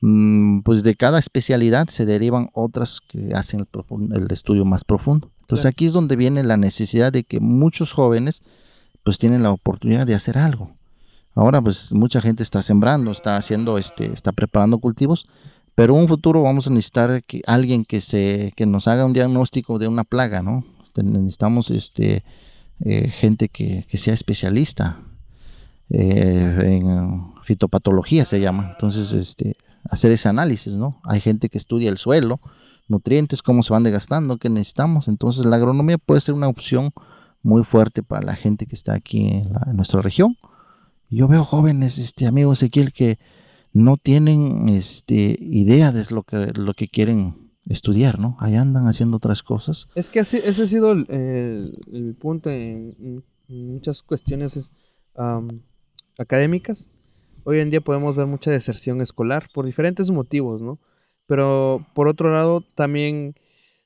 [0.00, 5.30] mm, pues de cada especialidad se derivan otras que hacen el, el estudio más profundo.
[5.42, 5.72] Entonces, Claro.
[5.74, 8.42] aquí es donde viene la necesidad de que muchos jóvenes,
[9.02, 10.70] pues tienen la oportunidad de hacer algo.
[11.34, 15.26] Ahora, pues mucha gente está sembrando, está haciendo, este, está preparando cultivos,
[15.74, 19.12] pero en un futuro vamos a necesitar que alguien que se, que nos haga un
[19.12, 20.64] diagnóstico de una plaga, ¿no?
[20.96, 22.22] Necesitamos, este,
[22.84, 24.98] eh, gente que, que sea especialista
[25.88, 28.70] eh, en fitopatología se llama.
[28.72, 29.56] Entonces, este,
[29.88, 31.00] hacer ese análisis, ¿no?
[31.04, 32.38] Hay gente que estudia el suelo,
[32.88, 35.08] nutrientes, cómo se van desgastando, qué necesitamos.
[35.08, 36.90] Entonces, la agronomía puede ser una opción
[37.42, 40.36] muy fuerte para la gente que está aquí en, la- en nuestra región.
[41.10, 43.18] Yo veo jóvenes, este amigo Ezequiel, que
[43.72, 47.34] no tienen este, idea de lo que, lo que quieren
[47.68, 48.36] estudiar, ¿no?
[48.38, 49.88] Ahí andan haciendo otras cosas.
[49.96, 54.70] Es que ese ha sido el, punto en, muchas cuestiones
[56.16, 56.86] académicas.
[57.42, 60.78] Hoy en día podemos ver mucha deserción escolar por diferentes motivos, ¿no?
[61.26, 63.34] Pero por otro lado, también,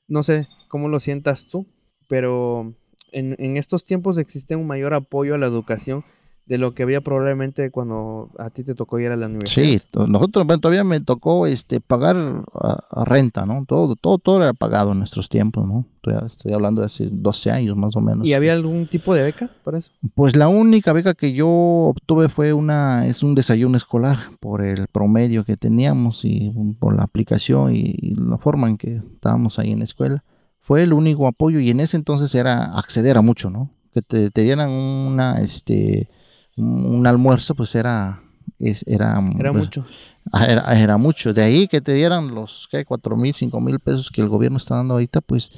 [0.07, 1.65] no sé cómo lo sientas tú,
[2.07, 2.71] pero
[3.11, 6.03] en, en estos tiempos existe un mayor apoyo a la educación
[6.45, 9.65] de lo que había probablemente cuando a ti te tocó ir a la universidad.
[9.65, 12.15] Sí, nosotros bueno, todavía me tocó este pagar
[12.53, 13.65] a, a renta, ¿no?
[13.67, 15.85] Todo, todo, todo era pagado en nuestros tiempos, ¿no?
[15.95, 18.27] Estoy, estoy hablando de hace 12 años más o menos.
[18.27, 19.89] ¿Y había algún tipo de beca para eso?
[20.13, 24.87] Pues la única beca que yo obtuve fue una, es un desayuno escolar por el
[24.87, 29.71] promedio que teníamos y por la aplicación y, y la forma en que estábamos ahí
[29.71, 30.23] en la escuela.
[30.61, 33.69] Fue el único apoyo y en ese entonces era acceder a mucho, ¿no?
[33.93, 36.07] Que te, te dieran una, este,
[36.57, 38.19] un, almuerzo, pues era,
[38.59, 39.85] era, Era pues, mucho.
[40.31, 41.33] Ah, Era, era mucho.
[41.33, 42.83] De ahí que te dieran los ¿qué?
[42.85, 45.51] cuatro mil, cinco mil pesos que el gobierno está dando ahorita, pues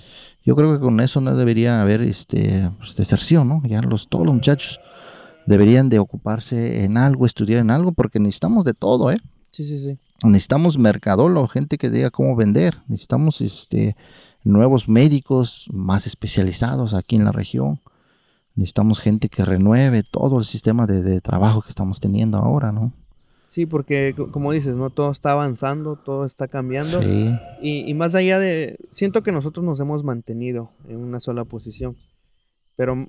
[0.43, 3.61] yo creo que con eso no debería haber este pues, deserción, ¿no?
[3.65, 4.79] Ya los, todos los muchachos
[5.45, 9.17] deberían de ocuparse en algo, estudiar en algo, porque necesitamos de todo, ¿eh?
[9.51, 9.97] Sí, sí, sí.
[10.23, 12.77] Necesitamos mercadólogo, gente que diga cómo vender.
[12.87, 13.95] Necesitamos este
[14.43, 17.79] nuevos médicos más especializados aquí en la región.
[18.57, 22.91] Necesitamos gente que renueve todo el sistema de, de trabajo que estamos teniendo ahora, ¿no?
[23.49, 24.89] Sí, porque co- como dices, ¿no?
[24.89, 27.01] Todo está avanzando, todo está cambiando.
[27.01, 27.31] Sí.
[27.61, 28.77] Y, y más allá de...
[28.91, 31.95] Siento que nosotros nos hemos mantenido en una sola posición.
[32.75, 33.07] Pero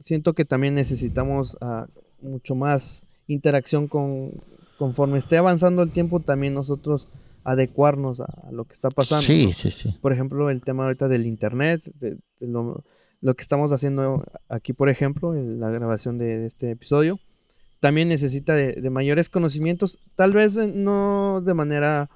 [0.00, 1.86] siento que también necesitamos ah,
[2.20, 4.30] mucho más interacción con...
[4.78, 7.08] Conforme esté avanzando el tiempo, también nosotros
[7.44, 9.22] adecuarnos a, a lo que está pasando.
[9.24, 9.52] Sí, ¿no?
[9.52, 9.94] sí, sí.
[10.00, 12.82] Por ejemplo, el tema ahorita del internet, de, de lo,
[13.22, 17.18] lo que estamos haciendo aquí, por ejemplo, en la grabación de, de este episodio,
[17.80, 22.10] también necesita de, de mayores conocimientos, tal vez eh, no de manera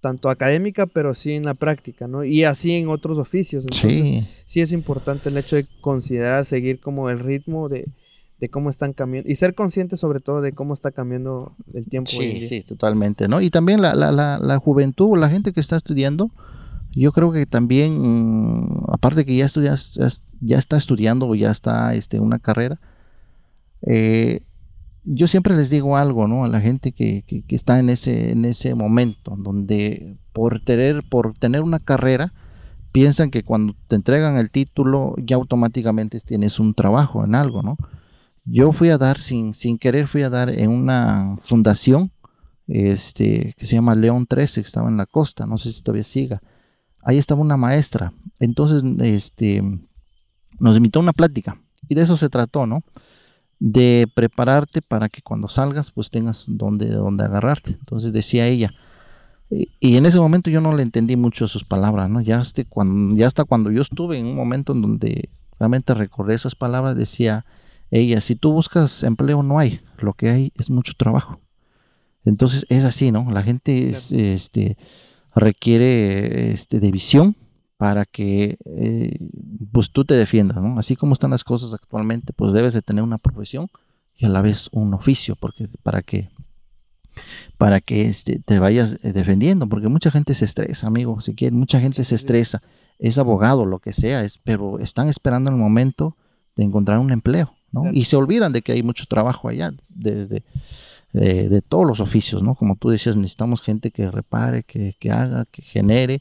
[0.00, 2.22] tanto académica, pero sí en la práctica, ¿no?
[2.24, 3.64] Y así en otros oficios.
[3.64, 4.28] Entonces, Sí.
[4.44, 7.88] sí es importante el hecho de considerar seguir como el ritmo de,
[8.38, 12.10] de cómo están cambiando y ser consciente sobre todo de cómo está cambiando el tiempo.
[12.18, 12.48] hoy en Sí, día.
[12.50, 13.40] sí, totalmente, ¿no?
[13.40, 16.30] Y también la, la, la, la juventud, la gente que está estudiando,
[17.00, 20.08] yo creo que también, mm, aparte que ya, estudias, ya,
[20.40, 22.80] ya está estudiando o ya está este, una carrera,
[23.82, 24.40] eh,
[25.04, 26.44] yo siempre les digo algo, ¿no?
[26.44, 31.02] A la gente que, que, que está en ese, en ese momento, donde por tener,
[31.08, 32.32] por tener una carrera,
[32.92, 37.76] piensan que cuando te entregan el título ya automáticamente tienes un trabajo en algo, ¿no?
[38.46, 42.10] Yo fui a dar, sin, sin querer, fui a dar en una fundación
[42.68, 46.04] este, que se llama León 13, que estaba en la costa, no sé si todavía
[46.04, 46.40] siga.
[47.06, 49.62] Ahí estaba una maestra, entonces este,
[50.58, 51.56] nos invitó a una plática
[51.88, 52.82] y de eso se trató, ¿no?
[53.60, 57.70] De prepararte para que cuando salgas pues tengas donde, donde agarrarte.
[57.70, 58.74] Entonces decía ella,
[59.48, 62.20] y, en ese momento yo no le entendí mucho sus palabras, ¿no?
[62.20, 65.28] Ya, este, cuando, ya hasta cuando yo estuve en un momento en donde
[65.60, 67.44] realmente recordé esas palabras, decía
[67.92, 71.38] ella, si tú buscas empleo no hay, lo que hay es mucho trabajo.
[72.24, 73.30] Entonces es así, ¿no?
[73.30, 74.76] La gente es, este,
[75.36, 77.36] requiere este, de visión
[77.76, 79.18] para que eh,
[79.70, 80.78] pues tú te defiendas, ¿no?
[80.78, 83.68] Así como están las cosas actualmente, pues debes de tener una profesión
[84.16, 86.30] y a la vez un oficio, porque para que
[87.56, 91.58] para que este, te vayas eh, defendiendo, porque mucha gente se estresa, amigo, si quieren,
[91.58, 92.62] mucha gente se estresa,
[92.98, 96.14] es abogado, lo que sea, es, pero están esperando el momento
[96.56, 97.90] de encontrar un empleo, ¿no?
[97.92, 100.42] Y se olvidan de que hay mucho trabajo allá, desde de,
[101.20, 102.54] de todos los oficios, ¿no?
[102.54, 106.20] Como tú decías, necesitamos gente que repare, que, que haga, que genere,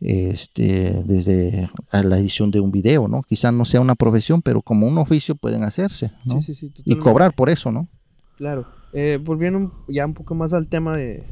[0.00, 3.22] este, desde la edición de un video, ¿no?
[3.22, 6.40] Quizá no sea una profesión, pero como un oficio pueden hacerse, ¿no?
[6.40, 7.88] Sí, sí, sí, y cobrar por eso, ¿no?
[8.36, 8.66] Claro.
[8.92, 11.24] Eh, volviendo ya un poco más al tema de,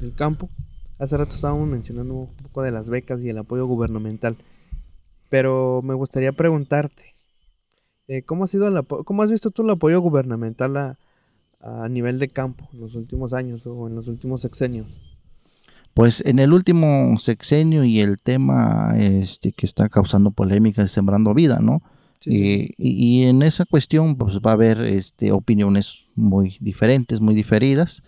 [0.00, 0.50] del campo.
[0.98, 4.36] Hace rato estábamos mencionando un poco de las becas y el apoyo gubernamental.
[5.30, 7.14] Pero me gustaría preguntarte,
[8.08, 10.98] eh, ¿cómo, ha sido el ¿cómo has visto tú el apoyo gubernamental a,
[11.60, 14.86] a nivel de campo en los últimos años o en los últimos sexenios?
[15.94, 21.34] Pues en el último sexenio y el tema este que está causando polémica es sembrando
[21.34, 21.82] vida, ¿no?
[22.20, 26.56] Sí, sí, Eh, y, y en esa cuestión pues va a haber este, opiniones muy
[26.60, 28.02] diferentes, muy diferidas.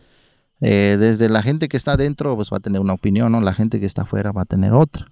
[0.60, 3.40] Eh, desde la gente que está adentro pues va a tener una opinión, ¿no?
[3.40, 5.06] La gente que está afuera va a tener otra.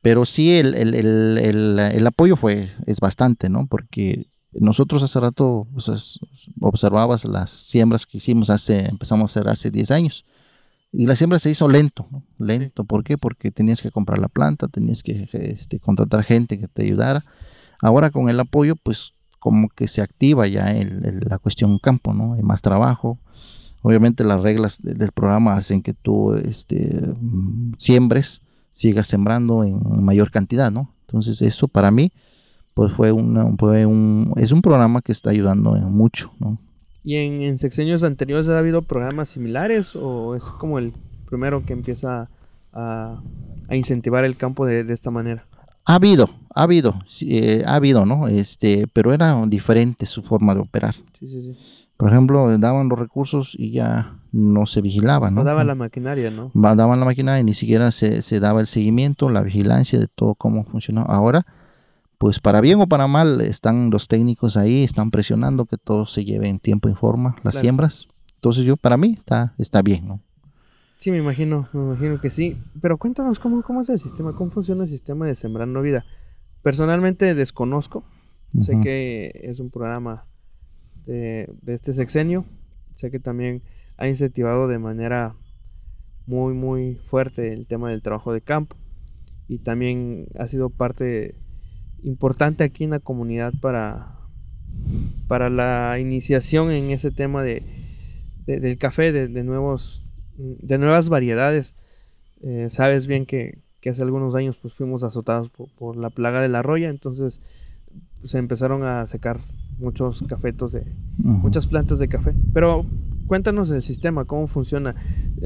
[0.00, 3.66] Pero sí el, el- el- el- el apoyo fue, es bastante, ¿no?
[3.66, 6.18] Porque nosotros hace rato pues, es-
[6.60, 10.24] observabas las siembras que hicimos hace, empezamos a hacer hace 10 años.
[10.92, 12.22] Y la siembra se hizo lento, ¿no?
[12.38, 12.84] Lento.
[12.84, 13.16] ¿Por qué?
[13.16, 17.24] Porque tenías que comprar la planta, tenías que este, contratar gente que te ayudara.
[17.80, 22.12] Ahora con el apoyo, pues como que se activa ya el- el- la cuestión campo,
[22.12, 22.34] ¿no?
[22.34, 23.18] Hay más trabajo.
[23.80, 30.04] Obviamente las reglas de- del programa hacen que tú este, mm, siembres, sigas sembrando en
[30.04, 30.90] mayor cantidad, ¿no?
[31.06, 32.12] Entonces eso para mí,
[32.74, 36.58] pues fue, una, fue un, es un programa que está ayudando en mucho, ¿no?
[37.04, 40.92] ¿Y en, en sexenios anteriores ha habido programas similares o es como el
[41.28, 42.28] primero que empieza
[42.72, 43.20] a,
[43.68, 45.44] a incentivar el campo de, de esta manera?
[45.84, 48.28] Ha habido, ha habido, eh, ha habido, ¿no?
[48.28, 50.94] Este, pero era diferente su forma de operar.
[51.18, 51.58] Sí, sí, sí.
[51.96, 55.40] Por ejemplo, daban los recursos y ya no se vigilaba, ¿no?
[55.40, 56.50] No daba la maquinaria, ¿no?
[56.54, 60.34] Daban la máquina y ni siquiera se, se daba el seguimiento, la vigilancia de todo
[60.34, 61.14] cómo funcionaba.
[61.14, 61.44] Ahora,
[62.22, 66.24] pues para bien o para mal, están los técnicos ahí, están presionando que todo se
[66.24, 67.58] lleve en tiempo y forma, las Claro.
[67.62, 68.06] siembras.
[68.36, 70.20] Entonces yo, para mí, está, está bien, ¿no?
[70.98, 72.56] Sí, me imagino, me imagino que sí.
[72.80, 76.04] Pero cuéntanos cómo, cómo es el sistema, cómo funciona el sistema de Sembrando Vida.
[76.62, 78.04] Personalmente desconozco.
[78.56, 80.22] Sé que es un programa
[81.06, 82.44] de, de este sexenio.
[82.94, 83.62] Sé que también
[83.98, 85.34] ha incentivado de manera
[86.28, 88.76] muy, muy fuerte el tema del trabajo de campo.
[89.48, 91.34] Y también ha sido parte
[92.04, 94.08] importante aquí en la comunidad para,
[95.28, 97.62] para la iniciación en ese tema de,
[98.46, 100.02] de- del café, de, de nuevos,
[100.36, 101.74] de nuevas variedades.
[102.42, 106.40] Eh, sabes bien que, que hace algunos años pues fuimos azotados por, por la plaga
[106.40, 107.40] de la roya, entonces
[108.24, 109.38] se empezaron a secar
[109.78, 110.84] muchos cafetos de
[111.42, 112.34] muchas plantas de café.
[112.52, 112.84] Pero
[113.26, 114.94] cuéntanos el sistema, cómo funciona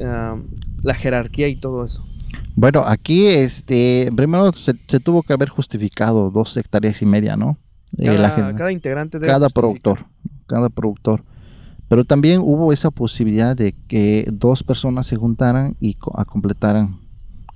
[0.03, 0.37] ah,
[0.81, 2.03] la jerarquía y todo eso.
[2.59, 7.55] Bueno, aquí este primero se, se tuvo que haber justificado dos hectáreas y media, ¿no?
[7.99, 10.05] Eh, Cada, la gen- cada integrante debe cada productor,
[10.47, 11.21] cada productor.
[11.87, 16.97] Pero también hubo esa posibilidad de que dos personas se juntaran y co- a completaran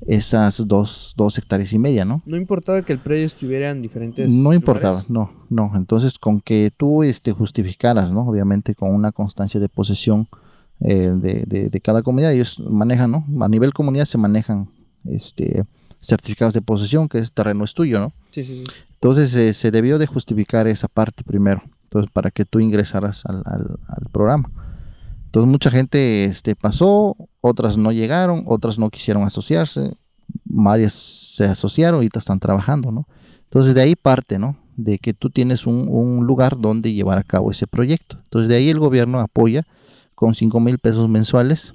[0.06, 2.22] esas dos, dos hectáreas y media, ¿no?
[2.28, 5.10] No importaba que el predio estuviera en diferentes No importaba, lugares.
[5.10, 5.72] no, no.
[5.76, 8.22] Entonces, con que tú este, justificaras, ¿no?
[8.28, 10.28] Obviamente con una constancia de posesión
[10.80, 13.26] eh, de, de- de cada comunidad, ellos manejan, ¿no?
[13.44, 14.68] A nivel comunidad se manejan
[15.06, 15.64] este,
[16.00, 18.14] certificados de posesión, que es terreno es tuyo, ¿no?
[18.32, 18.72] Sí, sí, sí.
[18.94, 23.42] Entonces eh, se debió de justificar esa parte primero, entonces para que tú ingresaras al,
[23.46, 24.50] al- al programa.
[25.26, 29.94] Entonces mucha gente este, pasó, otras no llegaron, otras no quisieron asociarse,
[30.46, 33.08] varias se asociaron y están trabajando, ¿no?
[33.46, 34.58] Entonces de ahí parte, ¿no?
[34.78, 38.18] De que tú tienes un, un lugar donde llevar a cabo ese proyecto.
[38.24, 39.66] Entonces de ahí el gobierno apoya
[40.16, 41.74] con 5 mil pesos mensuales,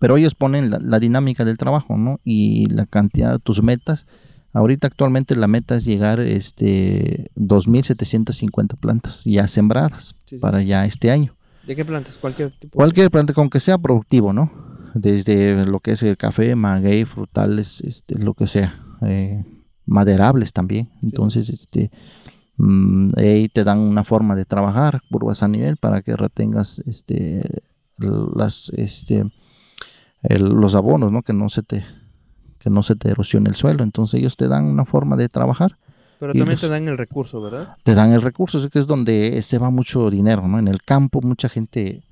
[0.00, 2.18] pero ellos ponen la, la dinámica del trabajo, ¿no?
[2.24, 4.06] Y la cantidad, tus metas.
[4.52, 10.38] Ahorita actualmente la meta es llegar este 2.750 plantas ya sembradas Sí, sí.
[10.38, 11.36] para ya este año.
[11.66, 12.18] ¿De qué plantas?
[12.18, 12.76] Cualquier tipo.
[12.76, 14.50] Cualquier planta con que sea productivo, ¿no?
[14.94, 18.82] Desde lo que es el café, maguey, frutales, este, lo que sea.
[19.02, 19.44] eh,
[19.86, 20.88] maderables también.
[21.02, 21.90] Entonces, este
[22.56, 27.62] mm, ahí te dan una forma de trabajar, curvas a nivel, para que retengas este
[27.98, 29.24] las este
[30.22, 31.22] el- los abonos, ¿no?
[31.22, 31.84] Que no se te
[32.58, 33.82] que no se te erosione el suelo.
[33.82, 35.78] Entonces ellos te dan una forma de trabajar
[36.18, 37.76] Pero también los- te dan el recurso, ¿verdad?
[37.84, 40.58] te dan el recurso, es que es donde se va mucho dinero, ¿no?
[40.58, 42.02] En el campo mucha gente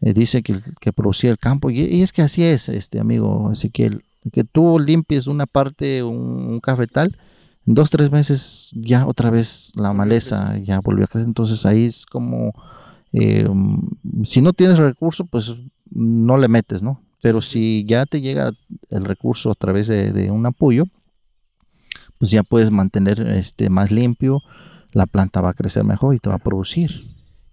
[0.00, 3.50] eh, dice que, que producía el campo y, y es que así es, este amigo
[3.52, 7.16] Ezequiel, que tú limpies una parte, un, un cafetal,
[7.66, 11.86] en dos, tres meses ya otra vez la maleza ya volvió a crecer, entonces ahí
[11.86, 12.52] es como,
[13.12, 13.48] eh,
[14.22, 15.52] si no tienes recurso, pues
[15.90, 17.00] no le metes, ¿no?
[17.20, 18.52] Pero si ya te llega
[18.90, 20.84] el recurso a través de, de un apoyo,
[22.18, 24.42] pues ya puedes mantener este más limpio,
[24.92, 27.04] la planta va a crecer mejor y te va a producir.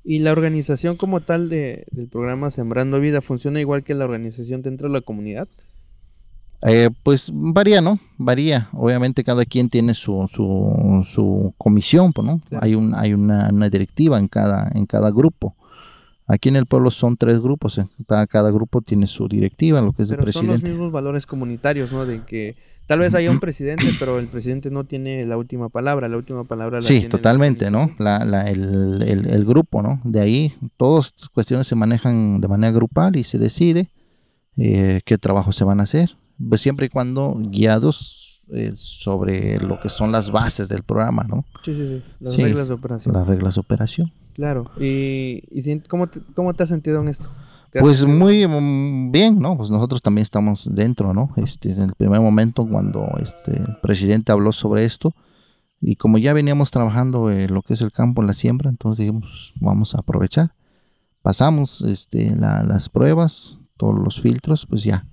[0.04, 4.62] Y la organización como tal de, del programa Sembrando Vida funciona igual que la organización
[4.62, 5.48] dentro de la comunidad.
[6.62, 8.00] Eh, pues varía, ¿no?
[8.18, 8.70] Varía.
[8.74, 12.40] Obviamente cada quien tiene su, su, su comisión, ¿no?
[12.48, 12.64] Claro.
[12.64, 15.56] Hay, un, hay una, una directiva en cada, en cada grupo.
[16.28, 19.94] Aquí en el pueblo son tres grupos, eh, cada, cada grupo tiene su directiva, lo
[19.94, 20.72] que es el Pero son los presidente.
[20.72, 22.06] mismos valores comunitarios, ¿no?
[22.08, 22.56] De que
[22.88, 26.10] tal vez haya un presidente, pero el presidente no tiene la última palabra.
[26.10, 27.92] La última palabra la Sí, tiene totalmente, ¿no?
[28.00, 30.02] La, la- el, el- el grupo, ¿no?
[30.04, 33.90] De ahí, todas estas cuestiones se manejan de manera grupal y se decide
[34.58, 36.16] eh, qué trabajos se van a hacer,
[36.50, 41.46] pues siempre y cuando guiados eh, sobre lo que son las bases del programa, ¿no?
[41.64, 42.04] Sí, sí, sí.
[42.20, 43.14] Las Sí, reglas de operación.
[43.14, 44.12] Las reglas de operación.
[44.36, 44.70] Claro.
[44.80, 47.30] ¿Y, y ¿cómo, te, cómo te has sentido en esto?
[47.72, 49.58] ¿Te has Pues muy mm, bien, ¿no?
[49.58, 51.32] Pues nosotros también estamos dentro, ¿no?
[51.38, 55.14] Este, en el primer momento cuando este el presidente habló sobre esto
[55.82, 59.54] y como ya veníamos trabajando eh, lo que es el campo, la siembra, entonces dijimos,
[59.62, 60.52] vamos a aprovechar.
[61.22, 65.06] Pasamos este, la- las pruebas, todos los filtros, pues ya.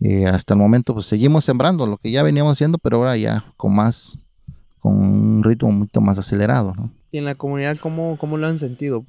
[0.00, 3.44] Eh, hasta el momento pues seguimos sembrando lo que ya veníamos haciendo, pero ahora ya
[3.56, 4.18] con más,
[4.82, 6.90] con un ritmo mucho más acelerado, ¿no?
[7.12, 9.04] ¿Y en la comunidad cómo, cómo lo han sentido?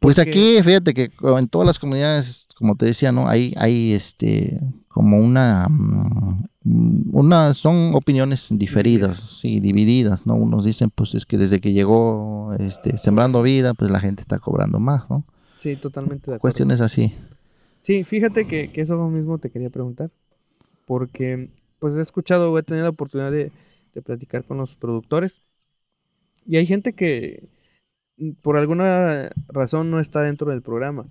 [0.00, 3.28] Pues Porque- aquí, fíjate que en todas las comunidades, como te decía, ¿no?
[3.28, 4.58] Hay, hay este,
[4.88, 10.36] como una, mm, una, son opiniones diferidas, sí, divididas, ¿no?
[10.36, 14.38] Unos dicen, pues es que desde que llegó, este, Sembrando Vida, pues la gente está
[14.38, 15.24] cobrando más, ¿no?
[15.58, 16.40] Sí, totalmente de acuerdo.
[16.40, 17.12] Cuestiones así.
[17.80, 20.10] Sí, fíjate que, que eso mismo te quería preguntar.
[20.86, 23.52] Porque pues he escuchado o he tenido la oportunidad de,
[24.02, 25.34] platicar con los productores.
[26.46, 27.48] Y hay gente que
[28.42, 31.06] por alguna razón no está dentro del programa.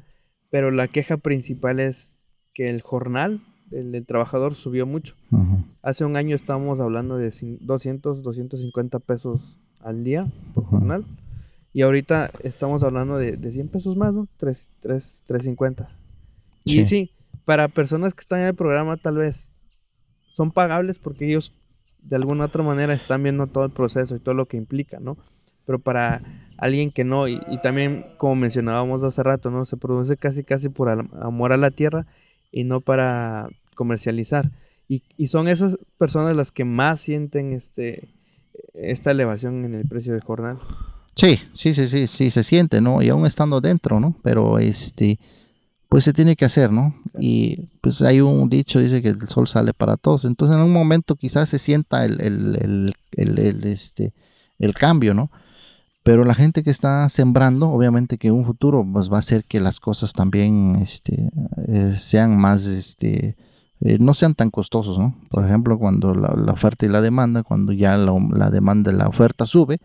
[0.49, 2.19] Pero la queja principal es
[2.53, 5.15] que el jornal del, del trabajador subió mucho.
[5.81, 11.05] Hace un año estábamos hablando de cin- 200, 250 pesos al día por jornal.
[11.73, 14.27] Y ahorita estamos hablando de, de 100 pesos más, ¿no?
[14.37, 15.89] 3, 3, 350.
[16.63, 16.85] Y Sí.
[16.85, 17.11] sí,
[17.45, 19.53] para personas que están en el programa tal vez
[20.33, 21.51] son pagables porque ellos
[22.01, 25.17] de alguna otra manera están viendo todo el proceso y todo lo que implica, ¿no?
[25.65, 26.21] Pero para
[26.57, 29.65] alguien que no, y, y también como mencionábamos hace rato, ¿no?
[29.65, 32.05] Se produce casi casi por am- amor a la tierra
[32.51, 34.49] y no para comercializar.
[34.87, 38.07] Y, y son esas personas las que más sienten este
[38.73, 40.57] esta elevación en el precio del jornal.
[41.15, 43.01] Sí, sí, sí, sí, sí, se siente, ¿no?
[43.01, 44.15] Y aún estando dentro, ¿no?
[44.23, 45.19] Pero este,
[45.89, 46.95] pues se tiene que hacer, ¿no?
[47.17, 50.25] Y pues hay un dicho, dice que el sol sale para todos.
[50.25, 54.11] Entonces en un momento quizás se sienta el, el, el, el- el, este,
[54.59, 55.29] el cambio, ¿no?
[56.03, 59.43] Pero la gente que está sembrando, obviamente que en un futuro pues va a hacer
[59.43, 61.29] que las cosas también este,
[61.67, 63.35] eh, sean más, este,
[63.81, 65.15] eh, no sean tan costosos, ¿no?
[65.29, 68.95] Por ejemplo, cuando la, la oferta y la demanda, cuando ya la, la demanda y
[68.95, 69.79] la oferta sube,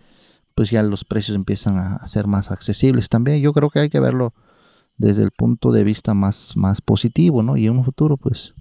[0.54, 3.40] pues ya los precios empiezan a, a ser más accesibles también.
[3.40, 4.32] Yo creo que hay que verlo
[4.96, 7.56] desde el punto de vista más, más positivo, ¿no?
[7.56, 8.54] Y en un futuro, pues,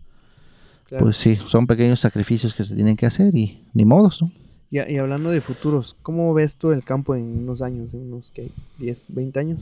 [0.88, 1.06] Claro.
[1.06, 4.32] pues sí, son pequeños sacrificios que se tienen que hacer y ni modos, ¿no?
[4.70, 8.32] Y, y hablando de futuros, ¿cómo ves tú el campo en unos años, en unos
[8.32, 8.50] ¿qué?
[8.80, 9.60] 10, 20 años?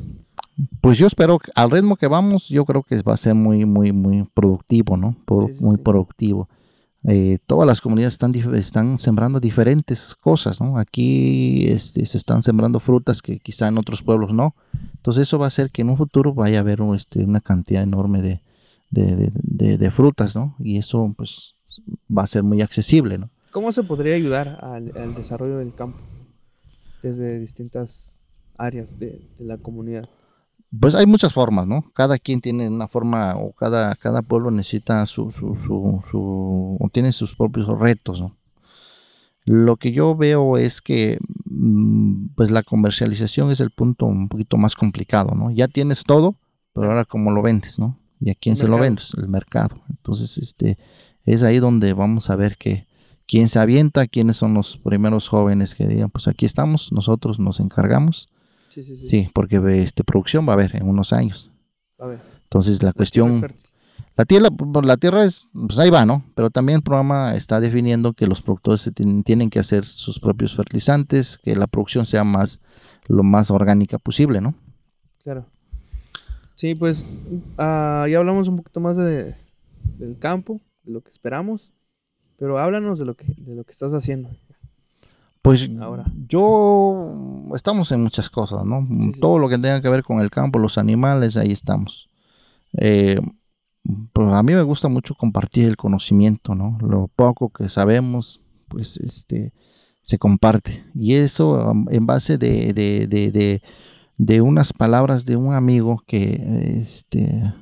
[0.82, 3.66] Pues yo espero, que al ritmo que vamos, yo creo que va a ser muy,
[3.66, 5.16] muy, muy productivo, ¿no?
[5.28, 5.82] Sí, sí, muy sí.
[5.84, 6.50] productivo.
[7.06, 10.60] Eh, todas las comunidades están, están sembrando diferentes cosas.
[10.76, 14.56] Aquí este, se están sembrando frutas que quizá en otros pueblos no.
[14.95, 17.84] Entonces eso va a hacer que en un futuro vaya a haber este, una cantidad
[17.84, 18.41] enorme
[18.91, 20.56] de, frutas, ¿no?
[20.60, 21.56] Y eso pues
[22.16, 23.30] va a ser muy accesible, ¿no?
[23.52, 25.97] ¿Cómo se podría ayudar al, desarrollo del campo
[27.02, 28.12] desde distintas
[28.58, 30.08] áreas de la comunidad?
[30.78, 31.84] Pues hay muchas formas, ¿no?
[31.94, 36.90] Cada quien tiene una forma o cada, cada pueblo necesita su, su, su, su- o
[36.92, 38.36] tiene sus propios retos, ¿no?
[39.46, 44.58] Lo que yo veo es que mm, pues la comercialización es el punto un poquito
[44.58, 45.50] más complicado, ¿no?
[45.50, 46.36] Ya tienes todo,
[46.74, 47.98] pero ahora cómo lo vendes, ¿no?
[48.20, 49.14] ¿Y a quién se lo vendes?
[49.18, 49.76] El mercado.
[49.90, 50.78] Entonces, este
[51.26, 52.86] es ahí donde vamos a ver que
[53.28, 57.60] quién se avienta, quiénes son los primeros jóvenes que digan, pues aquí estamos, nosotros nos
[57.60, 58.30] encargamos.
[58.70, 59.08] Sí, sí, sí.
[59.08, 61.50] Sí, porque este, producción va a haber en unos años.
[62.00, 62.20] A ver.
[62.44, 63.46] Entonces la cuestión,
[64.16, 66.24] la tierra, pues, la tierra es, pues ahí va, ¿no?
[66.36, 70.20] Pero también el programa está definiendo que los productores se tienen, tienen que hacer sus
[70.20, 72.62] propios fertilizantes, que la producción sea más,
[73.08, 74.56] lo más orgánica posible, ¿no?
[75.24, 75.46] Claro.
[76.56, 77.06] Sí, pues
[77.58, 79.36] ah, ya hablamos un poquito más de,
[79.98, 81.72] del campo, de lo que esperamos,
[82.38, 84.30] pero háblanos de lo que, de lo que estás haciendo.
[85.42, 86.06] Pues Ahora.
[86.28, 87.14] yo
[87.56, 88.86] estamos en muchas cosas, ¿no?
[88.88, 89.20] Sí, sí.
[89.20, 92.10] Todo lo que tenga que ver con el campo, los animales, ahí estamos.
[92.74, 93.20] Eh,
[94.14, 96.78] pues a mí me gusta mucho compartir el conocimiento, ¿no?
[96.82, 99.52] Lo poco que sabemos, pues este
[100.04, 100.84] se comparte.
[100.94, 103.62] Y eso en base de, de, de, de,
[104.18, 107.54] de unas palabras de un amigo que, este,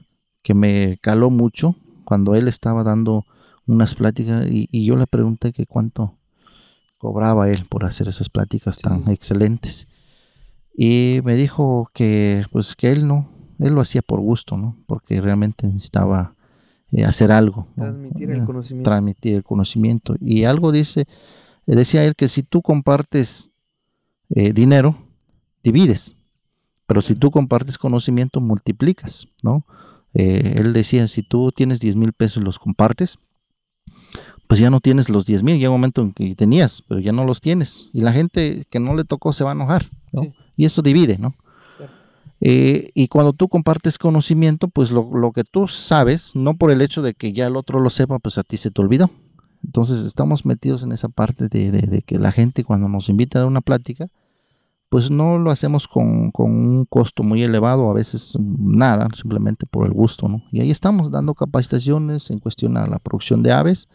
[0.43, 1.75] que me caló mucho
[2.05, 3.25] cuando él estaba dando
[3.65, 6.16] unas pláticas y, y yo le pregunté que cuánto
[6.97, 9.87] cobraba él por hacer esas pláticas tan excelentes.
[10.75, 13.29] Y me dijo que pues que él no,
[13.59, 14.75] Él lo hacía por gusto, ¿no?
[14.85, 16.33] Porque realmente necesitaba
[16.91, 17.67] eh, hacer algo.
[17.75, 17.85] ¿no?
[17.85, 18.89] Transmitir el conocimiento.
[18.89, 20.15] Transmitir el conocimiento.
[20.21, 21.01] Y algo dice,
[21.65, 23.49] eh, decía él que si tú compartes
[24.29, 24.97] eh, dinero,
[25.63, 26.15] divides.
[26.85, 29.65] Pero si tú compartes conocimiento, multiplicas, ¿no?
[30.13, 33.19] Eh, él decía, si tú tienes 10 mil pesos y los compartes,
[34.47, 37.11] pues ya no tienes los 10 mil, llega un momento en que tenías, pero ya
[37.11, 37.87] no los tienes.
[37.93, 40.23] Y la gente que no le tocó se va a enojar, ¿no?
[40.23, 40.33] Sí.
[40.55, 41.35] Y eso divide, ¿no?
[42.39, 46.81] Eh, y cuando tú compartes conocimiento, pues lo, lo que tú sabes, no por el
[46.81, 49.09] hecho de que ya el otro lo sepa, pues a ti se te olvidó.
[49.65, 53.41] Entonces estamos metidos en esa parte de, de- de que la gente cuando nos invita
[53.41, 54.07] a una plática,
[54.89, 59.85] pues no lo hacemos con, con un costo muy elevado, a veces nada, simplemente por
[59.87, 60.43] el gusto, ¿no?
[60.51, 63.87] Y ahí estamos dando capacitaciones en cuestión a la producción de aves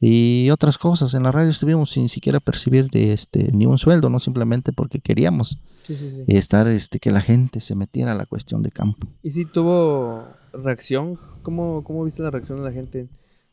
[0.00, 1.14] y otras cosas.
[1.14, 5.58] En la radio estuvimos sin siquiera percibir este, ni un sueldo, no simplemente porque queríamos
[5.86, 6.24] Sí, sí, sí.
[6.28, 9.06] estar, este, que la gente se metiera a la cuestión de campo.
[9.22, 11.18] ¿Y si tuvo reacción?
[11.42, 13.06] ¿Cómo, ¿Cómo viste la reacción de la gente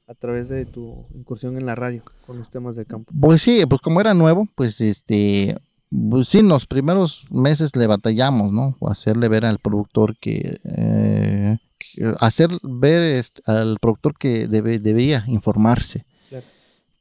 [0.07, 3.11] a través de tu incursión en la radio con los temas de campo?
[3.19, 5.57] Pues sí, pues como era nuevo, pues este,
[6.09, 8.75] pues sí, en los primeros meses le batallamos, ¿no?
[8.89, 15.23] Hacerle ver al productor que, eh, que- hacer ver este, al productor que debe, debería
[15.27, 16.03] informarse.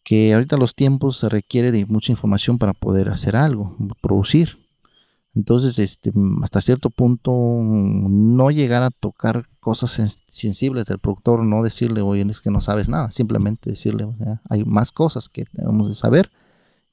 [0.03, 4.57] Que ahorita los tiempos se requiere de mucha información para poder hacer algo, producir.
[5.35, 7.31] Entonces, este, hasta cierto punto,
[7.63, 12.61] no llegar a tocar cosas sen- sensibles del productor, no decirle, oye, es que no
[12.61, 16.31] sabes nada, simplemente decirle, "Ya, hay más cosas que debemos de saber,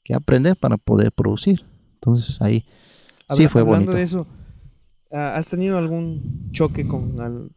[0.03, 1.63] que aprender para poder producir.
[1.95, 2.63] Entonces, ahí
[3.29, 3.97] sí fue hablando bonito.
[3.97, 4.27] de eso,
[5.11, 7.49] ¿has tenido algún choque con, al-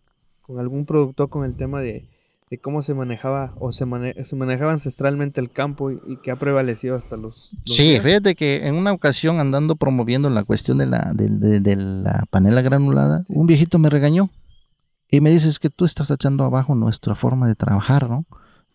[0.42, 2.06] con algún productor con el tema de,
[2.50, 6.32] de cómo se manejaba o se, mane- se manejaba ancestralmente el campo y, y que
[6.32, 7.50] ha prevalecido hasta los...
[7.52, 8.02] los Sí, días?
[8.02, 12.24] fíjate que en una ocasión andando promoviendo la cuestión de la, de, de- de la
[12.30, 14.30] panela granulada, un viejito me regañó
[15.12, 18.24] y me dice es que tú estás echando abajo nuestra forma de trabajar, ¿no?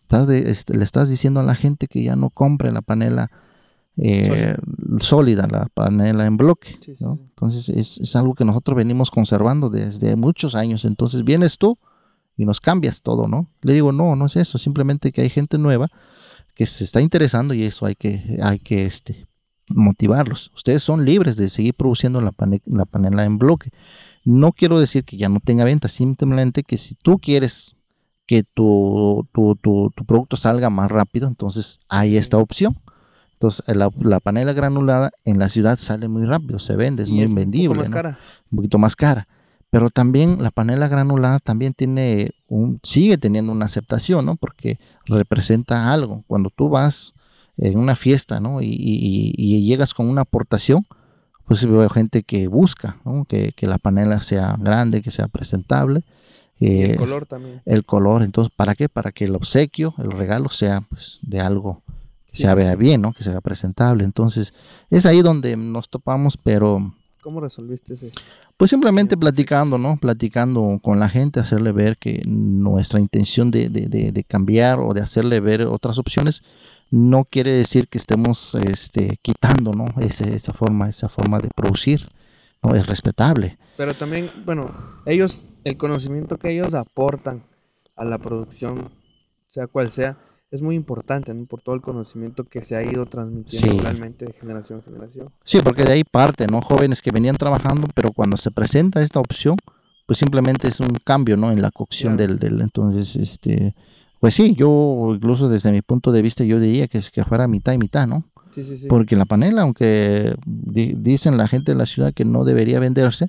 [0.02, 3.30] Estás de- este, le estás diciendo a la gente que ya no compre la panela
[3.98, 4.54] eh,
[5.00, 7.16] sólida, la panela en bloque, Sí, sí, ¿no?
[7.16, 7.22] sí.
[7.28, 10.84] Entonces es, es algo que nosotros venimos conservando desde muchos años.
[10.86, 11.76] Entonces vienes tú
[12.36, 13.46] y nos cambias todo, ¿no?
[13.62, 15.88] Le digo, no, no es eso, simplemente que hay gente nueva
[16.54, 19.26] que se está interesando y eso hay que, hay que este,
[19.68, 20.50] motivarlos.
[20.54, 23.70] Ustedes son libres de seguir produciendo la, pane- la panela en bloque.
[24.24, 27.74] No quiero decir que ya no tenga venta, simplemente que si tú quieres
[28.26, 32.74] que tu, tu, tu- tu producto salga más rápido, entonces hay esta opción.
[33.34, 37.12] Entonces la, la panela granulada en la ciudad sale muy rápido, se vende, es Y
[37.12, 37.78] muy un poco vendible.
[37.80, 37.94] más ¿no?
[37.94, 38.18] cara.
[38.50, 39.28] un poquito más cara.
[39.76, 44.36] Pero también la panela granulada también tiene un, sigue teniendo una aceptación, ¿no?
[44.36, 46.24] Porque representa algo.
[46.26, 47.12] Cuando tú vas
[47.58, 48.62] en una fiesta, ¿no?
[48.62, 50.86] Y, y- y llegas con una aportación,
[51.46, 53.26] pues veo gente que busca, ¿no?
[53.26, 56.00] Que, que la panela sea grande, que sea presentable.
[56.58, 57.60] Y el eh, color también.
[57.66, 58.88] el color, entonces, ¿para qué?
[58.88, 61.82] Para que el obsequio, el regalo sea pues de algo
[62.30, 63.12] que Sí, se vea bien, ¿no?
[63.12, 64.04] Que sea presentable.
[64.04, 64.54] Entonces,
[64.88, 68.12] es ahí donde nos topamos, pero ¿Cómo resolviste ese?
[68.56, 69.96] Pues simplemente platicando, ¿no?
[69.98, 74.94] Platicando con la gente, hacerle ver que nuestra intención de, de- de- de cambiar o
[74.94, 76.42] de hacerle ver otras opciones
[76.90, 79.86] no quiere decir que estemos este, quitando, ¿no?
[80.00, 82.08] Ese- esa forma, esa forma de producir,
[82.62, 82.74] ¿no?
[82.74, 83.58] Es respetable.
[83.76, 84.70] Pero también, bueno,
[85.04, 87.42] ellos, el conocimiento que ellos aportan
[87.96, 88.88] a la producción,
[89.48, 90.16] sea cual sea,
[90.50, 91.44] es muy importante, ¿no?
[91.46, 93.78] Por todo el conocimiento que se ha ido transmitiendo Sí.
[93.80, 95.28] oralmente de generación en generación.
[95.44, 96.60] Sí, porque de ahí parte, ¿no?
[96.62, 99.56] Jóvenes que venían trabajando, pero cuando se presenta esta opción,
[100.06, 101.50] pues simplemente es un cambio, ¿no?
[101.50, 102.34] En la cocción Claro.
[102.34, 103.74] del, del, entonces, este,
[104.20, 107.48] pues sí, yo incluso desde mi punto de vista yo diría que, es que fuera
[107.48, 108.24] mitad y mitad, ¿no?
[108.54, 108.86] Sí, sí, sí.
[108.88, 113.28] Porque la panela, aunque di- dicen la gente de la ciudad que no debería venderse,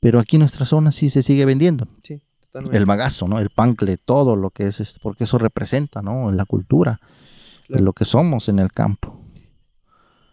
[0.00, 1.86] pero aquí en nuestra zona sí se sigue vendiendo.
[2.04, 2.20] Sí,
[2.52, 2.76] totalmente.
[2.78, 3.38] El bagazo, ¿no?
[3.38, 6.30] El pancle, todo lo que es, este, porque eso representa, ¿no?
[6.32, 7.00] La cultura,
[7.66, 7.84] Claro.
[7.84, 9.18] lo que somos en el campo.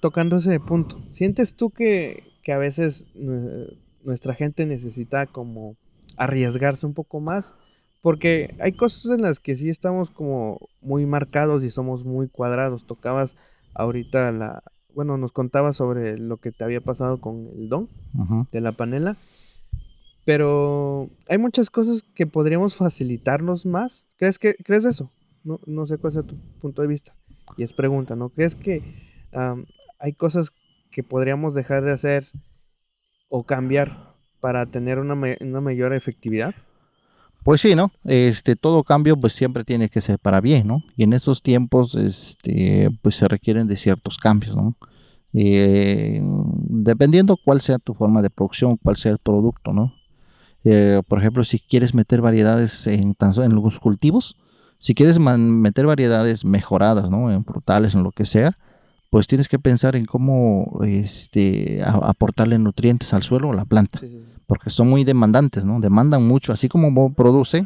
[0.01, 3.67] Tocando ese punto, ¿sientes tú que, que a veces eh,
[4.03, 5.75] nuestra gente necesita como
[6.17, 7.53] arriesgarse un poco más?
[8.01, 12.85] Porque hay cosas en las que sí estamos como muy marcados y somos muy cuadrados.
[12.87, 13.35] Tocabas
[13.73, 14.63] ahorita la...
[14.95, 17.87] Bueno, nos contabas sobre lo que te había pasado con el don
[18.51, 19.17] de la panela.
[20.29, 24.05] Pero hay muchas cosas que podríamos facilitarnos más.
[24.19, 25.09] ¿Crees que crees eso?
[25.43, 27.13] No, no sé cuál sea tu punto de vista.
[27.57, 28.29] Y es pregunta, ¿no?
[28.29, 28.83] ¿Crees que
[29.97, 30.51] hay cosas
[30.91, 32.27] que podríamos dejar de hacer
[33.27, 36.53] o cambiar para tener una, una mayor efectividad?
[37.43, 37.91] Pues sí, ¿no?
[38.03, 40.83] Este, todo cambio pues siempre tiene que ser para bien, ¿no?
[40.95, 44.75] Y en esos tiempos, este, pues se requieren de ciertos cambios, ¿no?
[45.33, 49.97] Eh, dependiendo cuál sea tu forma de producción, cuál sea el producto, ¿no?
[50.65, 53.15] Eh, por ejemplo, si quieres meter variedades en,
[53.51, 54.35] los cultivos,
[54.79, 57.31] si quieres meter variedades mejoradas, ¿no?
[57.31, 58.55] En frutales, en lo que sea,
[59.09, 63.65] pues tienes que pensar en cómo este, a- aportarle nutrientes al suelo o a la
[63.65, 63.99] planta,
[64.47, 65.79] porque son muy demandantes, ¿no?
[65.79, 67.65] Demandan mucho, así como produce,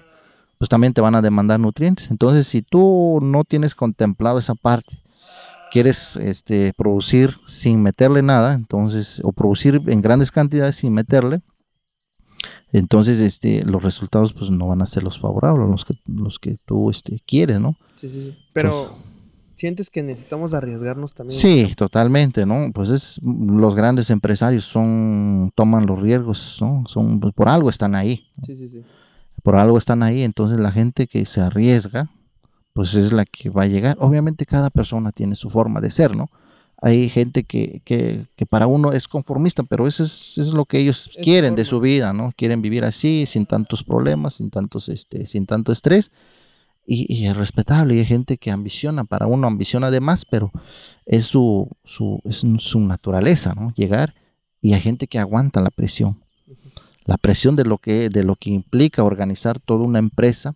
[0.58, 2.10] pues también te van a demandar nutrientes.
[2.12, 4.98] Entonces, si tú no tienes contemplado esa parte,
[5.72, 11.42] quieres este, producir sin meterle nada, entonces, o producir en grandes cantidades sin meterle,
[12.74, 16.58] entonces este, los resultados pues no van a ser los favorables, los que, los que
[16.66, 17.76] tú este, quieres, ¿no?
[18.02, 18.38] Sí, sí, sí.
[18.52, 18.96] Pero
[19.56, 21.40] sientes que necesitamos arriesgarnos también.
[21.40, 22.70] Sí, totalmente, ¿no?
[22.74, 26.84] Pues es los grandes empresarios son toman los riesgos, ¿no?
[26.88, 28.84] Son pues, por algo están ahí, Sí, sí, sí.
[29.44, 32.10] por algo están ahí, entonces la gente que se arriesga,
[32.74, 33.96] pues es la que va a llegar.
[34.00, 36.28] Obviamente cada persona tiene su forma de ser, ¿no?
[36.86, 40.80] Hay gente que, que, que para uno es conformista, pero eso es, es lo que
[40.80, 42.34] ellos quieren de su vida, ¿no?
[42.36, 46.12] Quieren vivir así, sin tantos problemas, sin tantos, este, sin tanto estrés.
[46.86, 47.96] Y, y es respetable.
[47.96, 50.52] Y hay gente que ambiciona, para uno ambiciona de más, pero
[51.06, 53.74] es su, su, es su naturaleza, ¿no?
[53.78, 54.14] Llegar.
[54.62, 56.18] Y hay gente que aguanta la presión.
[57.06, 60.56] La presión de lo que, de lo que implica organizar toda una empresa,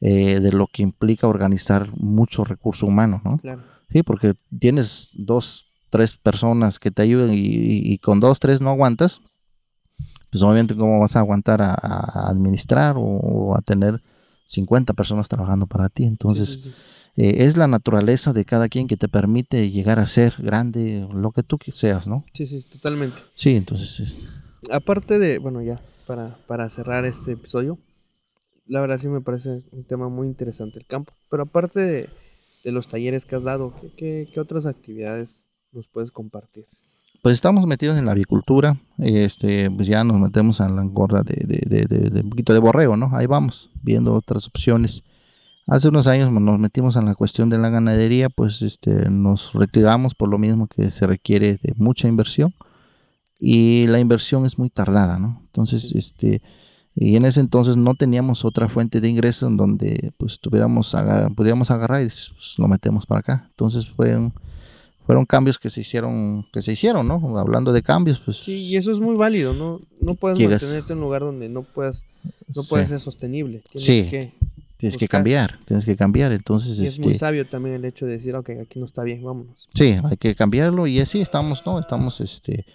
[0.00, 3.38] eh, de lo que implica organizar mucho recurso humano, ¿no?
[3.38, 3.62] Claro.
[3.90, 8.60] Sí, porque tienes dos, tres personas que te ayuden y, y- y con dos, tres
[8.60, 9.20] no aguantas,
[10.30, 14.02] pues obviamente cómo vas a aguantar a, a administrar o, o a tener
[14.46, 16.04] 50 personas trabajando para ti.
[16.04, 17.22] Entonces, Sí, sí, sí.
[17.22, 21.32] eh, es la naturaleza de cada quien que te permite llegar a ser grande, lo
[21.32, 22.24] que tú seas, ¿no?
[22.34, 23.16] Sí, sí, totalmente.
[23.34, 24.18] Sí, entonces, es-
[24.70, 27.78] Aparte de, bueno, ya, para, para cerrar este episodio,
[28.66, 31.12] la verdad sí me parece un tema muy interesante el campo.
[31.30, 32.08] Pero aparte de,
[32.64, 36.64] de los talleres que has dado, ¿qué, qué, qué otras actividades nos puedes compartir?
[37.20, 41.34] pues estamos metidos en la avicultura, este, pues ya nos metemos a la gorda de,
[41.44, 43.10] de, de- de- de un poquito de borrego, ¿no?
[43.12, 45.02] Ahí vamos, viendo otras opciones.
[45.66, 50.14] Hace unos años nos metimos en la cuestión de la ganadería, pues este, nos retiramos
[50.14, 52.54] por lo mismo que se requiere de mucha inversión
[53.40, 55.42] y la inversión es muy tardada, ¿no?
[55.46, 56.40] Entonces, este,
[57.00, 61.32] y en ese entonces no teníamos otra fuente de ingreso en donde pues tuviéramos agar-
[61.34, 63.46] pudiéramos agarrar y pues, lo metemos para acá.
[63.50, 64.32] Entonces fue un-
[65.06, 67.38] fueron cambios que se hicieron, que se hicieron, ¿no?
[67.38, 69.80] Hablando de cambios, pues Sí, y eso es muy válido, ¿no?
[70.02, 72.02] No puedes Llegas- mantenerte en un lugar donde no puedas,
[72.54, 72.68] no Sí.
[72.68, 73.62] puedes ser sostenible.
[73.70, 74.32] Tienes Sí, que,
[74.76, 76.32] tienes que cambiar, tienes que cambiar.
[76.32, 79.02] Entonces, y es muy este, sabio también el hecho de decir, ok, aquí no está
[79.02, 79.68] bien, vámonos.
[79.72, 81.78] Sí, hay que cambiarlo y así estamos, ¿no?
[81.80, 82.66] Estamos este,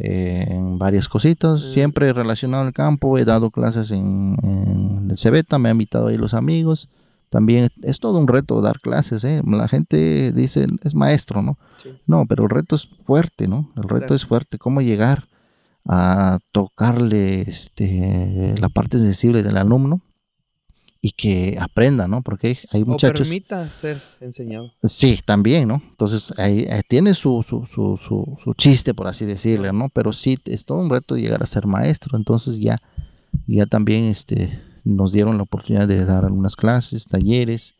[0.00, 5.58] eh, en varias cositas, siempre relacionado al campo, he dado clases en, en el Cebeta,
[5.58, 6.88] me han invitado ahí los amigos,
[7.28, 9.40] también es todo un reto dar clases, ¿eh?
[9.46, 11.56] La gente dice, es maestro, ¿no?
[11.82, 11.90] Sí.
[12.06, 13.70] No, pero el reto es fuerte, ¿no?
[13.76, 14.14] El reto Claro.
[14.16, 15.24] es fuerte, cómo llegar
[15.86, 20.00] a tocarle este, la parte sensible del alumno
[21.02, 22.22] y que aprenda, ¿no?
[22.22, 23.20] Porque hay, hay O muchachos...
[23.20, 24.72] permita ser enseñado.
[24.84, 25.82] Sí, también, ¿no?
[25.90, 29.88] Entonces, ahí, ahí tiene su, su, su, su, su chiste, por así decirle, ¿no?
[29.88, 32.18] Pero sí, es todo un reto llegar a ser maestro.
[32.18, 32.78] Entonces ya,
[33.46, 37.76] ya también este, nos dieron la oportunidad de dar algunas clases, talleres.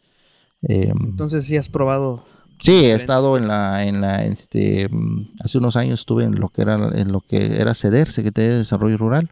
[0.62, 2.24] eh, Entonces sí has probado.
[2.58, 6.48] sí, he estado en la, en la, este, mm, hace unos años estuve en lo
[6.48, 9.30] que era, en lo que era CEDER, Secretaría de Desarrollo Rural.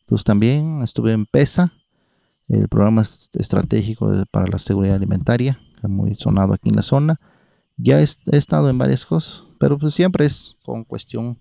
[0.00, 1.72] Entonces también estuve en PESA,
[2.48, 6.82] el programa est- estratégico para la seguridad alimentaria, que es muy sonado aquí en la
[6.82, 7.20] zona.
[7.76, 11.36] Ya he, he estado en varias cosas, pero pues siempre es con cuestión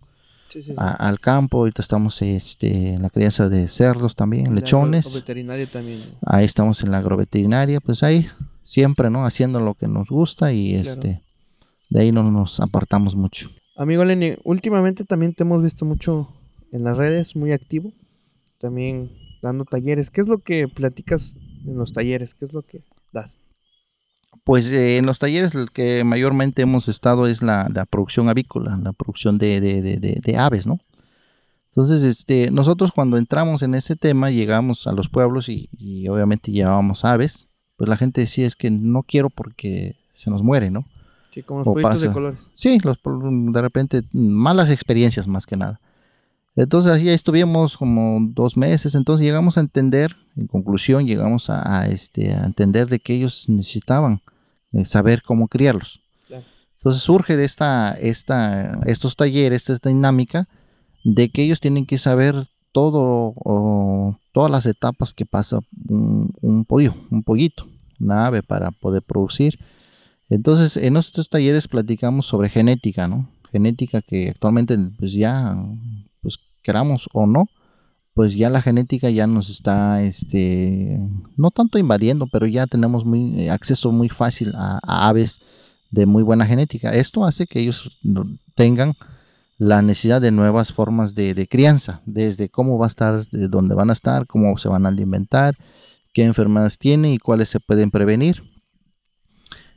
[0.52, 0.74] Sí, sí, sí.
[0.78, 1.58] a- al campo.
[1.60, 5.24] Ahorita estamos este, en la crianza de cerdos también, La lechones.
[5.72, 6.02] también.
[6.26, 8.28] Ahí estamos en la agroveterinaria, pues ahí
[8.64, 9.26] siempre, ¿no?
[9.26, 10.90] Haciendo lo que nos gusta y Claro.
[10.90, 11.22] este,
[11.90, 13.50] de ahí no nos apartamos mucho.
[13.78, 16.28] Amigo Lenny, últimamente también te hemos visto mucho
[16.72, 17.92] en las redes, muy activo.
[18.60, 19.10] También
[19.48, 20.10] dando talleres.
[20.10, 21.36] ¿Qué es lo que platicas
[21.66, 22.34] en los talleres?
[22.34, 22.82] ¿Qué es lo que
[23.12, 23.36] das?
[24.44, 28.78] Pues eh, en los talleres el que mayormente hemos estado es la, la producción avícola,
[28.82, 30.80] la producción de, de- de- de- de aves, ¿no?
[31.70, 36.52] Entonces, este, nosotros cuando entramos en ese tema, llegamos a los pueblos y, y obviamente
[36.52, 40.86] llevábamos aves, pues la gente decía es que no quiero porque se nos muere, ¿no?
[41.32, 42.40] Sí, como los O de colores.
[42.54, 45.80] Sí, los, de repente malas experiencias más que nada.
[46.58, 51.86] Entonces así estuvimos como dos meses, entonces llegamos a entender, en conclusión llegamos a, a,
[51.86, 54.22] este, a entender de que ellos necesitaban
[54.74, 56.02] eh, saber cómo criarlos.
[56.28, 56.44] Claro.
[56.78, 60.48] Entonces surge de esta, esta, estos talleres, esta dinámica,
[61.04, 66.66] de que ellos tienen que saber todo, o todas las etapas que pasa un, un
[66.66, 67.68] pollo, un pollito,
[68.00, 69.60] una ave para poder producir.
[70.28, 73.30] Entonces, en estos talleres platicamos sobre genética, ¿no?
[73.52, 75.56] Genética que actualmente, pues ya,
[76.68, 77.48] queramos o no,
[78.14, 81.00] pues ya la genética ya nos está, este,
[81.38, 85.40] no tanto invadiendo, pero ya tenemos muy, eh, acceso muy fácil a, a aves
[85.92, 86.92] de muy buena genética.
[86.92, 88.00] Esto hace que ellos
[88.56, 88.96] tengan
[89.58, 93.76] la necesidad de nuevas formas de, de crianza, desde cómo va a estar, de dónde
[93.76, 95.56] van a estar, cómo se van a alimentar,
[96.14, 98.44] qué enfermedades tienen y cuáles se pueden prevenir.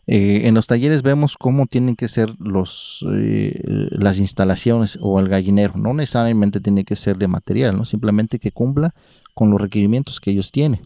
[0.07, 5.28] Eh, en los talleres vemos cómo tienen que ser los, eh, las instalaciones o el
[5.28, 5.74] gallinero.
[5.76, 7.84] No necesariamente tiene que ser de material, ¿no?
[7.84, 8.92] simplemente que cumpla
[9.34, 10.80] con los requerimientos que ellos tienen.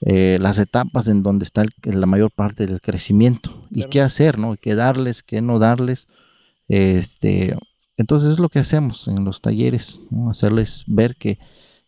[0.00, 4.38] Eh, las etapas en donde está el- la mayor parte del crecimiento y qué hacer,
[4.38, 4.56] ¿no?
[4.60, 6.06] qué darles, qué no darles.
[6.68, 7.56] Este,
[7.96, 10.30] entonces es lo que hacemos en los talleres, ¿no?
[10.30, 11.38] hacerles ver que,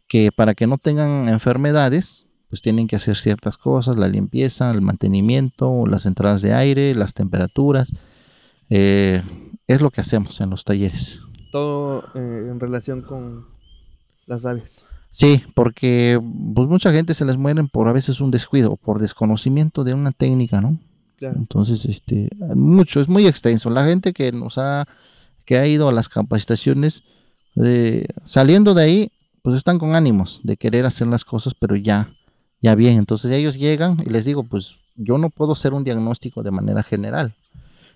[0.09, 4.81] que para que no tengan enfermedades, pues tienen que hacer ciertas cosas, la limpieza, el
[4.81, 7.93] mantenimiento, las entradas de aire, las temperaturas.
[8.71, 9.23] eh,
[9.69, 11.19] es lo que hacemos en los talleres.
[11.51, 13.47] Todo eh, en relación con
[14.27, 14.87] las aves.
[15.11, 16.21] Sí, porque
[16.55, 20.13] pues mucha gente se les mueren por a veces un descuido por desconocimiento de una
[20.13, 20.79] técnica, ¿no?
[21.17, 21.37] Claro.
[21.39, 23.71] Entonces, este, mucho, es muy extenso.
[23.71, 24.87] La gente que nos ha,
[25.47, 27.03] que ha ido a las capacitaciones,
[27.57, 32.09] eh, saliendo de ahí, pues están con ánimos de querer hacer las cosas, pero ya,
[32.61, 32.99] ya bien.
[32.99, 36.83] Entonces ellos llegan y les digo, pues yo no puedo hacer un diagnóstico de manera
[36.83, 37.33] general.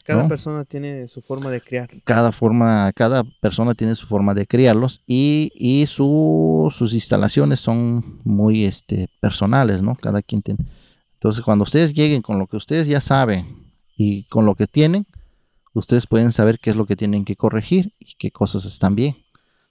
[0.04, 0.28] Cada ¿no?
[0.28, 1.88] persona tiene su forma de criar.
[2.04, 8.18] Cada forma, cada persona tiene su forma de criarlos y, y su- sus instalaciones son
[8.24, 9.94] muy este, personales, ¿no?
[9.96, 10.64] Cada quien tiene.
[11.14, 13.46] Entonces, cuando ustedes lleguen con lo que ustedes ya saben
[13.96, 15.04] y con lo que tienen,
[15.74, 19.14] ustedes pueden saber qué es lo que tienen que corregir y qué cosas están bien.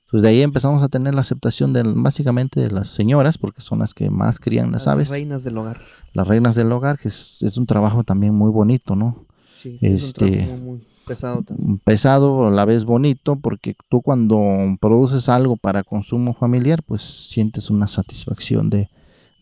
[0.09, 3.79] Entonces, de ahí empezamos a tener la aceptación de, básicamente de las señoras, porque son
[3.79, 5.79] las que más crían las, Las aves, reinas del hogar.
[6.13, 9.17] las reinas del hogar, que es, es un trabajo también muy bonito, ¿no?
[9.61, 11.77] Sí, es un Este- trabajo muy, muy pesado también.
[11.83, 14.39] pesado, a la vez bonito, porque tú cuando
[14.81, 18.89] produces algo para consumo familiar, pues sientes una satisfacción de,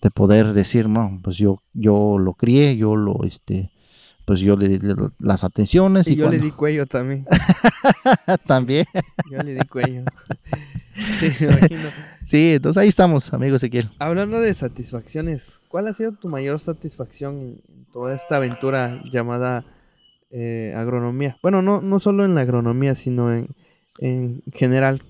[0.02, 3.70] de poder decir, no, pues yo, yo lo crié, yo lo, este,
[4.28, 4.80] pues yo le di
[5.20, 7.26] las atenciones y, Y yo le di cuello también.
[8.46, 8.86] también.
[9.32, 10.04] Yo le di cuello.
[11.20, 11.90] sí, me imagino.
[12.26, 13.90] Sí, entonces ahí estamos, amigo Ezequiel.
[14.00, 19.64] Hablando de satisfacciones, ¿cuál ha sido tu mayor satisfacción en toda esta aventura llamada
[20.32, 21.38] eh, agronomía?
[21.42, 23.48] Bueno, no, no solo en la agronomía, sino en,
[24.00, 25.02] en general.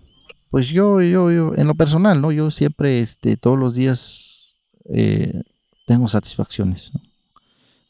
[0.52, 2.32] Pues yo, yo, yo, en lo personal, ¿no?
[2.32, 4.64] Yo siempre, este, todos los días
[4.94, 5.42] eh,
[5.88, 7.02] tengo satisfacciones, ¿no?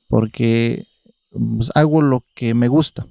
[0.07, 0.87] Porque
[1.37, 3.05] pues, hago lo que me gusta.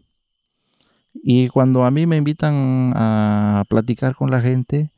[1.15, 4.91] Y cuando a mí me invitan a platicar con la gente,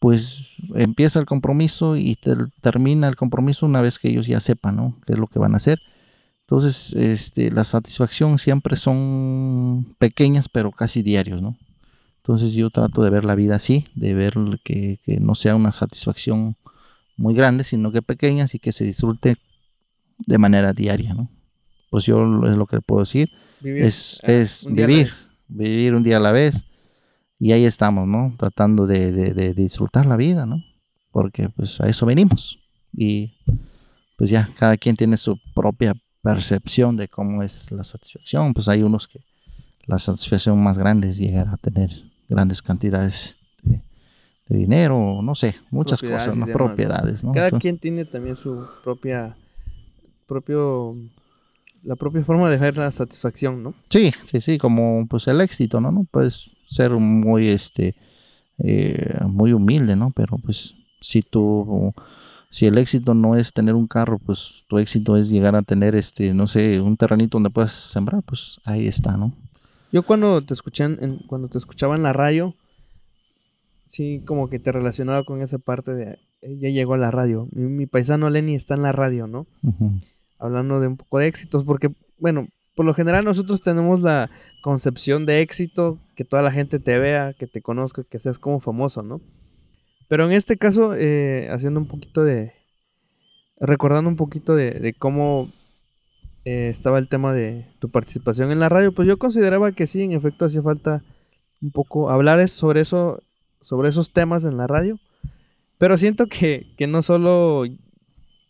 [0.00, 4.94] pues empieza el compromiso y ter- termina el compromiso una vez que ellos ya sepan.
[5.06, 5.78] Qué es lo que van a hacer.
[6.42, 11.56] Entonces, este, la satisfacción siempre son pequeñas, pero casi diarios, ¿no?
[12.18, 14.34] Entonces yo trato de ver la vida así, de ver
[14.64, 16.56] que, no sea una satisfacción
[17.16, 19.36] muy grande, sino que pequeñas y que se disfrute
[20.26, 21.14] de manera diaria.
[21.94, 23.30] Pues yo es lo que puedo decir,
[23.60, 25.12] Vivir, es, ah, es un vivir,
[25.46, 26.64] vivir un día a la vez.
[27.38, 28.34] Y ahí estamos, ¿no?
[28.36, 30.60] Tratando de, de- de disfrutar la vida, ¿no?
[31.12, 32.58] Porque pues a eso venimos.
[32.92, 33.30] Y
[34.16, 38.82] pues ya cada quien tiene su propia percepción de cómo es la satisfacción, pues hay
[38.82, 39.20] unos que
[39.86, 41.90] la satisfacción más grande es llegar a tener
[42.28, 43.80] grandes cantidades de,
[44.48, 47.32] de dinero, no sé, muchas Propiedades cosas, propiedades, ¿no?
[47.32, 49.36] Cada Entonces, quien tiene también su propia,
[50.26, 50.96] propio,
[51.84, 53.74] la propia forma de ver la satisfacción, ¿no?
[53.90, 55.92] Sí, sí, sí, como pues el éxito, ¿no?
[55.92, 57.94] No puedes ser muy, este,
[58.58, 60.10] eh, muy humilde, ¿no?
[60.14, 61.92] Pero pues si tú,
[62.50, 65.94] si el éxito no es tener un carro, pues tu éxito es llegar a tener,
[65.94, 69.32] este, no sé, un terrenito donde puedas sembrar, pues ahí está, ¿no?
[69.92, 72.54] Yo cuando te escuché en- cuando te escuchaba en la radio,
[73.88, 77.48] sí, como que te relacionaba con esa parte de ya llegó a la radio.
[77.52, 79.46] Mi, mi paisano Lenny está en la radio, ¿no?
[79.62, 79.92] Ujú.
[80.44, 81.88] Hablando de un poco de éxitos, porque,
[82.18, 84.28] bueno, por lo general nosotros tenemos la
[84.62, 88.60] concepción de éxito, que toda la gente te vea, que te conozca, que seas como
[88.60, 89.20] famoso, ¿no?
[90.08, 92.52] Pero en este caso, eh, haciendo un poquito de,
[93.58, 95.50] recordando un poquito de, de cómo
[96.44, 100.02] eh, estaba el tema de tu participación en la radio, pues yo consideraba que sí,
[100.02, 101.02] en efecto hacía falta
[101.62, 103.22] un poco hablar sobre eso,
[103.62, 104.98] sobre esos temas en la radio.
[105.78, 107.64] Pero siento que, que no solo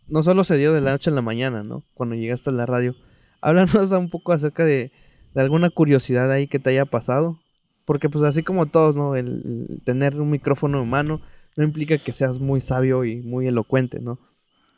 [0.09, 1.83] no solo se dio de la noche a la mañana, ¿no?
[1.95, 2.95] Cuando llegaste a la radio.
[3.41, 4.91] Háblanos un poco acerca de,
[5.35, 7.39] alguna curiosidad ahí que te haya pasado.
[7.85, 9.15] Porque pues así como todos, ¿no?
[9.15, 11.21] El, tener un micrófono en mano
[11.57, 14.19] no implica que seas muy sabio y muy elocuente, ¿no?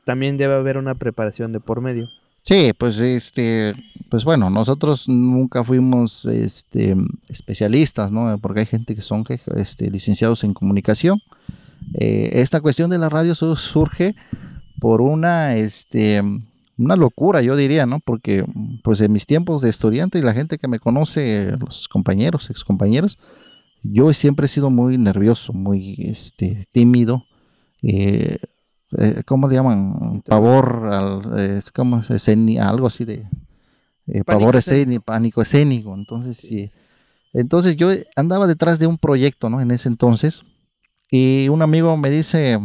[0.05, 2.09] También debe haber una preparación de por medio.
[2.43, 3.74] Sí, pues este,
[4.09, 6.97] pues bueno, nosotros nunca fuimos este
[7.29, 8.39] especialistas, ¿no?
[8.39, 9.24] Porque hay gente que son
[9.57, 11.20] este, licenciados en comunicación.
[11.95, 14.14] eh, esta cuestión de la radio su- surge
[14.81, 16.22] por una, este,
[16.79, 18.01] una locura, yo diría, ¿no?
[18.01, 18.45] Porque,
[18.83, 23.18] pues, en mis tiempos de estudiante y la gente que me conoce, los compañeros, excompañeros,
[23.83, 27.24] yo siempre he sido muy nervioso, muy, este, tímido,
[27.83, 28.39] eh,
[28.99, 30.22] eh, ¿cómo le llaman?
[30.27, 32.11] Pavor, al, eh, ¿cómo es?
[32.11, 33.27] Esceni- algo así de
[34.07, 35.95] eh, pavor escénico, pánico escénico.
[35.95, 36.70] Entonces, sí.
[37.33, 39.61] Entonces yo andaba detrás de un proyecto, ¿no?
[39.61, 40.43] En ese entonces,
[41.11, 42.59] y un amigo me dice,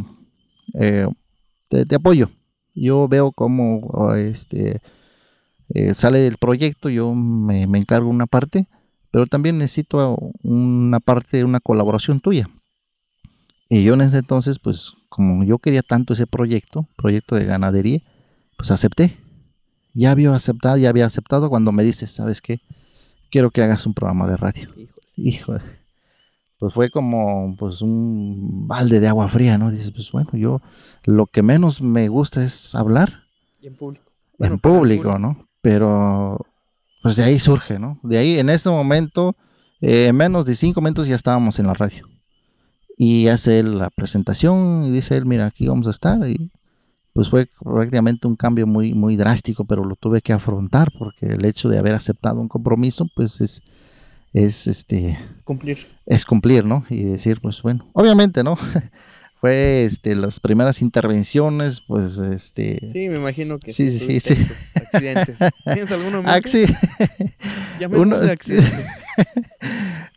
[1.72, 2.30] te, te apoyo.
[2.76, 4.82] Yo veo cómo este,
[5.70, 8.68] eh, sale el proyecto, yo me, me encargo una parte,
[9.10, 12.50] pero también necesito una parte, una colaboración tuya.
[13.70, 18.02] Y yo en ese entonces, pues como yo quería tanto ese proyecto, proyecto de ganadería,
[18.58, 19.18] pues acepté.
[19.94, 22.60] Ya había aceptado, ya había aceptado cuando me dices, ¿sabes qué?
[23.30, 24.70] Quiero que hagas un programa de radio.
[25.16, 25.56] Hijo,
[26.62, 29.72] pues fue como pues un balde de agua fría, ¿no?
[29.72, 30.62] Dices, pues bueno, yo
[31.06, 33.24] lo que menos me gusta es hablar
[33.60, 34.06] Y en público.
[34.38, 35.44] en público, ¿no?
[35.64, 36.38] Pero
[37.02, 37.98] pues de ahí surge, ¿no?
[38.04, 39.36] De ahí en este momento,
[39.80, 42.08] eh, en menos de cinco minutos ya estábamos en la radio.
[42.96, 46.30] Y hace él la presentación y dice él, mira, aquí vamos a estar.
[46.30, 46.52] Y
[47.14, 51.44] pues fue prácticamente un cambio muy, muy drástico, pero lo tuve que afrontar porque el
[51.44, 53.64] hecho de haber aceptado un compromiso, pues es,
[54.34, 55.80] es este, Cumplir.
[56.06, 56.86] es cumplir, ¿no?
[56.90, 58.58] Y decir, pues bueno, obviamente, ¿no?
[59.42, 62.78] Fue este, las primeras intervenciones, pues este...
[62.94, 64.36] Sí, me imagino que Sí, sí, sí.
[64.36, 65.40] pues, accidentes.
[65.64, 66.22] ¿Tienes alguno
[67.80, 68.86] Llamemos uno- de accidentes.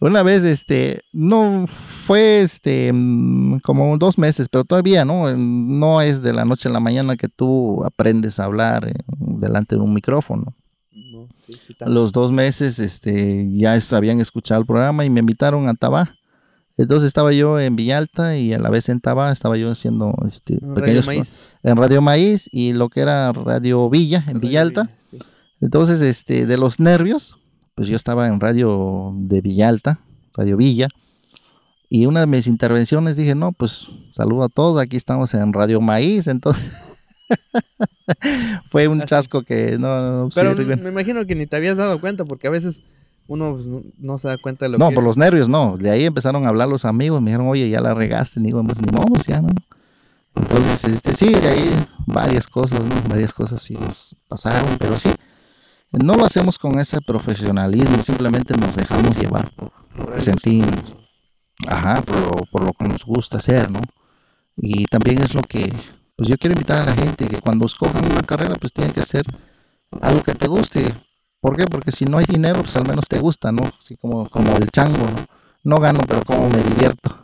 [0.00, 2.92] Una vez, este, no fue, este,
[3.62, 5.34] como dos meses, pero todavía, ¿no?
[5.34, 9.76] No es de la noche a la mañana que tú aprendes a hablar eh, delante
[9.76, 10.52] de un micrófono.
[11.49, 15.11] No, sí, sí, A los dos meses, este, ya es- habían escuchado el programa y
[15.11, 16.14] me invitaron a Tabá.
[16.76, 20.59] Entonces estaba yo en Villalta y a la vez en Tabá estaba yo haciendo, este,
[20.61, 21.36] Radio pequeños Maíz.
[21.62, 24.90] en Radio Maíz y lo que era Radio Villa en Villalta.
[25.11, 25.18] Sí.
[25.61, 27.36] Entonces, este, de los nervios,
[27.76, 30.01] pues yo estaba en radio de Villalta,
[30.36, 30.88] Radio Villa,
[31.88, 35.80] y una de mis intervenciones dije, no, pues saludo a todos, aquí estamos en Radio
[35.80, 36.64] Maíz, entonces
[38.70, 42.01] fue un chasco que no, no, sí, Pero me imagino que ni te habías dado
[42.01, 42.83] cuenta porque a veces
[43.27, 45.07] uno pues, no, no se da cuenta de lo no, que por es.
[45.07, 47.95] los nervios, no, de ahí empezaron a hablar los amigos, me dijeron, oye, ya la
[47.95, 49.49] regaste, digo, pues ni modo, ya no.
[50.37, 52.95] Entonces, este, sí, de ahí varias cosas, ¿no?
[53.09, 55.11] Varias cosas sí nos pasaron, pero sí,
[55.93, 60.70] no lo hacemos con ese profesionalismo, simplemente nos dejamos llevar por lo que sentimos,
[61.68, 63.81] ajá, por lo, por lo que nos gusta hacer, ¿no?
[64.57, 65.72] Y también es lo que,
[66.16, 69.02] pues yo quiero invitar a la gente que cuando escojan una carrera, pues tiene que
[69.02, 69.24] ser
[70.00, 70.92] algo que te guste.
[71.40, 71.64] ¿Por qué?
[71.66, 73.62] Porque si no hay dinero, pues al menos te gusta, ¿no?
[73.78, 75.26] Así como, como el chango, ¿no?
[75.64, 77.18] No gano, pero como me divierto.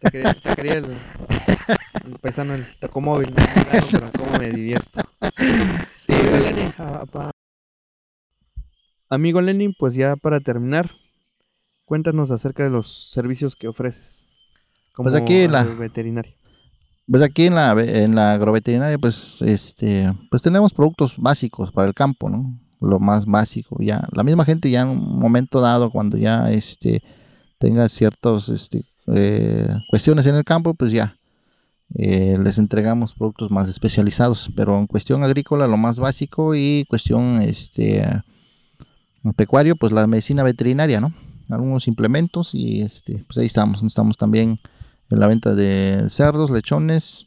[0.00, 3.30] Te quería, te quería el, el paisano, el tacomóvil.
[3.30, 3.36] ¿no?
[3.64, 5.00] Claro, pero cómo me divierto.
[5.96, 6.12] Sí.
[9.10, 10.90] Amigo Lenin, pues ya para terminar,
[11.84, 14.26] cuéntanos acerca de los servicios que ofreces.
[14.92, 16.32] Como Pues aquí la- veterinario.
[17.10, 21.94] Pues aquí en la, en la agroveterinaria, pues, este, pues tenemos productos básicos para el
[21.94, 22.52] campo, ¿no?
[22.80, 24.06] Lo más básico, ya.
[24.12, 27.02] La misma gente ya en un momento dado, cuando ya, este,
[27.56, 28.84] tenga ciertas, este,
[29.14, 31.14] eh, cuestiones en el campo, pues ya,
[31.94, 34.50] eh, les entregamos productos más especializados.
[34.54, 38.06] Pero en cuestión agrícola, lo más básico y cuestión, este,
[39.34, 41.14] pecuario, pues la medicina veterinaria, ¿no?
[41.48, 43.82] Algunos implementos y, este, pues ahí estamos.
[43.82, 44.60] Estamos también
[45.10, 47.26] en la venta de cerdos, lechones,